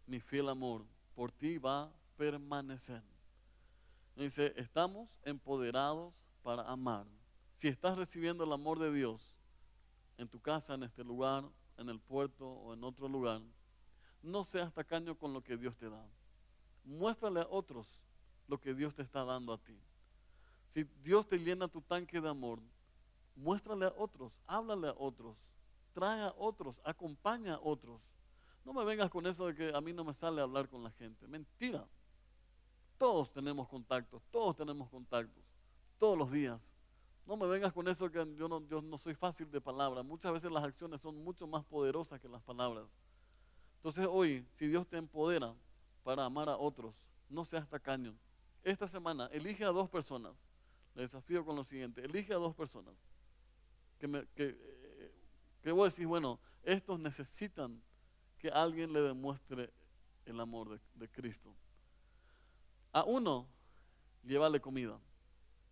Mi 0.07 0.19
fiel 0.19 0.49
amor 0.49 0.85
por 1.15 1.31
ti 1.31 1.59
va 1.59 1.85
a 1.85 1.93
permanecer. 2.17 3.03
Dice, 4.17 4.55
estamos 4.57 5.09
empoderados 5.23 6.15
para 6.43 6.63
amar. 6.63 7.07
Si 7.59 7.69
estás 7.69 7.97
recibiendo 7.97 8.45
el 8.45 8.53
amor 8.53 8.79
de 8.79 8.93
Dios 8.93 9.37
en 10.17 10.29
tu 10.29 10.41
casa, 10.41 10.75
en 10.75 10.83
este 10.83 11.05
lugar, 11.05 11.45
en 11.79 11.89
el 11.89 12.01
puerto 12.01 12.47
o 12.47 12.75
en 12.75 12.85
otro 12.85 13.09
lugar, 13.09 13.41
no 14.23 14.45
seas 14.45 14.73
tacaño 14.73 15.17
con 15.17 15.33
lo 15.33 15.43
que 15.43 15.57
Dios 15.57 15.77
te 15.77 15.89
da. 15.89 16.05
Muéstrale 16.85 17.41
a 17.41 17.49
otros 17.49 17.87
lo 18.49 18.59
que 18.59 18.75
Dios 18.75 18.95
te 18.95 19.03
está 19.03 19.25
dando 19.25 19.53
a 19.53 19.59
ti. 19.59 19.79
Si 20.73 20.85
Dios 21.03 21.27
te 21.27 21.39
llena 21.39 21.69
tu 21.69 21.81
tanque 21.81 22.21
de 22.21 22.29
amor, 22.29 22.61
muéstrale 23.35 23.87
a 23.87 23.95
otros, 23.97 24.33
háblale 24.47 24.89
a 24.89 24.95
otros, 24.97 25.37
trae 25.93 26.23
a 26.23 26.35
otros, 26.37 26.81
acompaña 26.85 27.55
a 27.55 27.61
otros. 27.61 28.01
No 28.65 28.73
me 28.73 28.85
vengas 28.85 29.11
con 29.11 29.27
eso 29.27 29.47
de 29.47 29.55
que 29.55 29.75
a 29.75 29.81
mí 29.81 29.93
no 29.93 30.05
me 30.05 30.13
sale 30.13 30.43
hablar 30.43 30.69
con 30.69 30.83
la 30.83 30.91
gente. 30.91 31.27
Mentira. 31.27 31.87
Todos 32.99 33.33
tenemos 33.33 33.69
contactos, 33.69 34.23
todos 34.31 34.57
tenemos 34.57 34.89
contactos 34.89 35.45
todos 35.99 36.19
los 36.19 36.31
días. 36.31 36.61
No 37.27 37.37
me 37.37 37.47
vengas 37.47 37.73
con 37.73 37.89
eso 37.89 38.09
que 38.09 38.19
yo 38.37 38.49
no, 38.49 38.65
yo 38.69 38.81
no 38.81 38.99
soy 38.99 39.15
fácil 39.15 39.51
de 39.51 39.61
palabra. 39.61 40.05
Muchas 40.05 40.33
veces 40.33 40.51
las 40.51 40.63
acciones 40.63 41.01
son 41.01 41.17
mucho 41.17 41.47
más 41.49 41.65
poderosas 41.65 42.21
que 42.21 42.29
las 42.29 42.41
palabras. 42.43 42.87
Entonces 43.79 44.07
hoy, 44.09 44.47
si 44.57 44.69
Dios 44.69 44.87
te 44.87 44.97
empodera 44.97 45.53
para 46.05 46.25
amar 46.25 46.49
a 46.49 46.57
otros, 46.57 46.95
no 47.29 47.45
seas 47.45 47.69
tacaño. 47.69 48.15
Esta 48.63 48.87
semana, 48.87 49.27
elige 49.33 49.65
a 49.65 49.69
dos 49.69 49.91
personas. 49.91 50.35
Le 50.95 51.03
desafío 51.03 51.45
con 51.45 51.57
lo 51.57 51.65
siguiente. 51.65 52.05
Elige 52.05 52.33
a 52.33 52.37
dos 52.37 52.55
personas. 52.55 52.95
Que, 53.99 54.29
eh, 54.37 55.13
que 55.63 55.73
vos 55.73 55.93
decís, 55.93 56.07
bueno, 56.07 56.39
estos 56.63 57.01
necesitan 57.01 57.83
que 58.39 58.51
alguien 58.51 58.93
le 58.93 59.01
demuestre 59.03 59.73
el 60.27 60.39
amor 60.39 60.69
de, 60.69 60.81
de 60.95 61.09
Cristo. 61.09 61.53
A 62.93 63.03
uno, 63.03 63.49
llévale 64.23 64.61
comida 64.61 65.01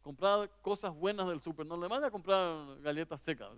comprar 0.05 0.51
cosas 0.61 0.95
buenas 0.95 1.27
del 1.27 1.41
súper. 1.41 1.67
No 1.67 1.79
le 1.79 1.89
vaya 1.89 2.09
a 2.09 2.11
comprar 2.11 2.79
galletas 2.83 3.23
secas. 3.23 3.49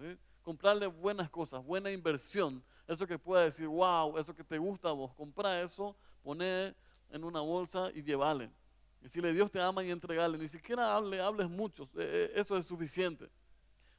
Comprarle 0.43 0.87
buenas 0.87 1.29
cosas, 1.29 1.63
buena 1.63 1.91
inversión. 1.91 2.63
Eso 2.87 3.05
que 3.05 3.19
pueda 3.19 3.43
decir, 3.43 3.67
wow, 3.67 4.17
eso 4.17 4.33
que 4.33 4.45
te 4.45 4.57
gusta 4.57 4.91
a 4.91 4.93
vos. 4.93 5.13
Compra 5.15 5.61
eso, 5.61 5.97
poner 6.23 6.77
en 7.11 7.25
una 7.25 7.41
bolsa 7.41 7.91
y 7.93 8.03
llevarle. 8.05 8.49
Decirle, 9.01 9.33
Dios 9.33 9.51
te 9.51 9.61
ama 9.61 9.83
y 9.83 9.91
entregarle. 9.91 10.39
Ni 10.39 10.47
siquiera 10.47 10.97
hable, 10.97 11.21
hables 11.21 11.51
mucho. 11.51 11.89
E, 11.97 12.31
e, 12.33 12.41
eso 12.41 12.57
es 12.57 12.65
suficiente. 12.65 13.29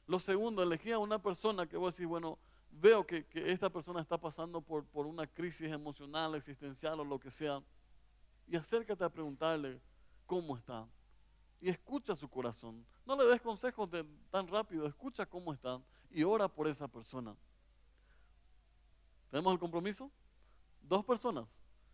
Lo 0.06 0.18
segundo, 0.18 0.62
elegí 0.62 0.90
a 0.90 0.98
una 0.98 1.20
persona 1.20 1.66
que 1.66 1.76
vos 1.76 1.94
decís, 1.94 2.08
bueno, 2.08 2.38
veo 2.70 3.06
que, 3.06 3.26
que 3.26 3.52
esta 3.52 3.68
persona 3.68 4.00
está 4.00 4.16
pasando 4.16 4.62
por, 4.62 4.86
por 4.86 5.06
una 5.06 5.26
crisis 5.26 5.70
emocional, 5.70 6.34
existencial 6.34 6.98
o 6.98 7.04
lo 7.04 7.20
que 7.20 7.30
sea. 7.30 7.62
Y 8.46 8.56
acércate 8.56 9.04
a 9.04 9.10
preguntarle 9.10 9.78
cómo 10.24 10.56
está 10.56 10.88
y 11.60 11.68
escucha 11.68 12.14
su 12.14 12.28
corazón. 12.28 12.84
No 13.04 13.16
le 13.16 13.24
des 13.26 13.40
consejos 13.40 13.88
tan 14.30 14.46
rápido, 14.48 14.86
escucha 14.86 15.26
cómo 15.26 15.52
está 15.52 15.80
y 16.10 16.22
ora 16.22 16.48
por 16.48 16.68
esa 16.68 16.88
persona. 16.88 17.36
¿Tenemos 19.30 19.52
el 19.52 19.58
compromiso? 19.58 20.10
Dos 20.80 21.04
personas. 21.04 21.46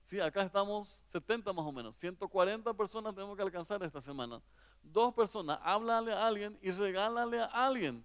Sí, 0.04 0.20
acá 0.20 0.42
estamos 0.42 1.02
70 1.08 1.52
más 1.52 1.64
o 1.64 1.72
menos. 1.72 1.96
140 1.96 2.72
personas 2.74 3.14
tenemos 3.14 3.36
que 3.36 3.42
alcanzar 3.42 3.82
esta 3.82 4.00
semana. 4.00 4.40
Dos 4.82 5.14
personas, 5.14 5.58
háblale 5.62 6.12
a 6.12 6.26
alguien 6.26 6.58
y 6.60 6.70
regálale 6.70 7.40
a 7.40 7.46
alguien. 7.46 8.04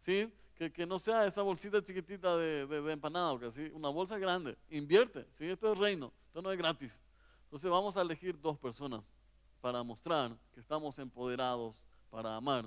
¿Sí? 0.00 0.32
Que, 0.54 0.86
no 0.86 0.98
sea 0.98 1.26
esa 1.26 1.42
bolsita 1.42 1.82
chiquitita 1.84 2.34
de, 2.38 2.66
de, 2.66 2.92
empanada, 2.92 3.38
¿sí? 3.52 3.70
una 3.74 3.90
bolsa 3.90 4.16
grande. 4.16 4.56
Invierte. 4.70 5.26
¿sí? 5.36 5.44
Esto 5.44 5.72
es 5.72 5.78
reino, 5.78 6.10
esto 6.28 6.40
no 6.40 6.50
es 6.50 6.56
gratis. 6.56 6.98
Entonces 7.44 7.70
vamos 7.70 7.96
a 7.98 8.00
elegir 8.00 8.40
dos 8.40 8.58
personas. 8.58 9.02
Para 9.66 9.82
mostrar 9.82 10.30
que 10.54 10.60
estamos 10.60 10.96
empoderados 11.00 11.74
para 12.08 12.36
amar. 12.36 12.66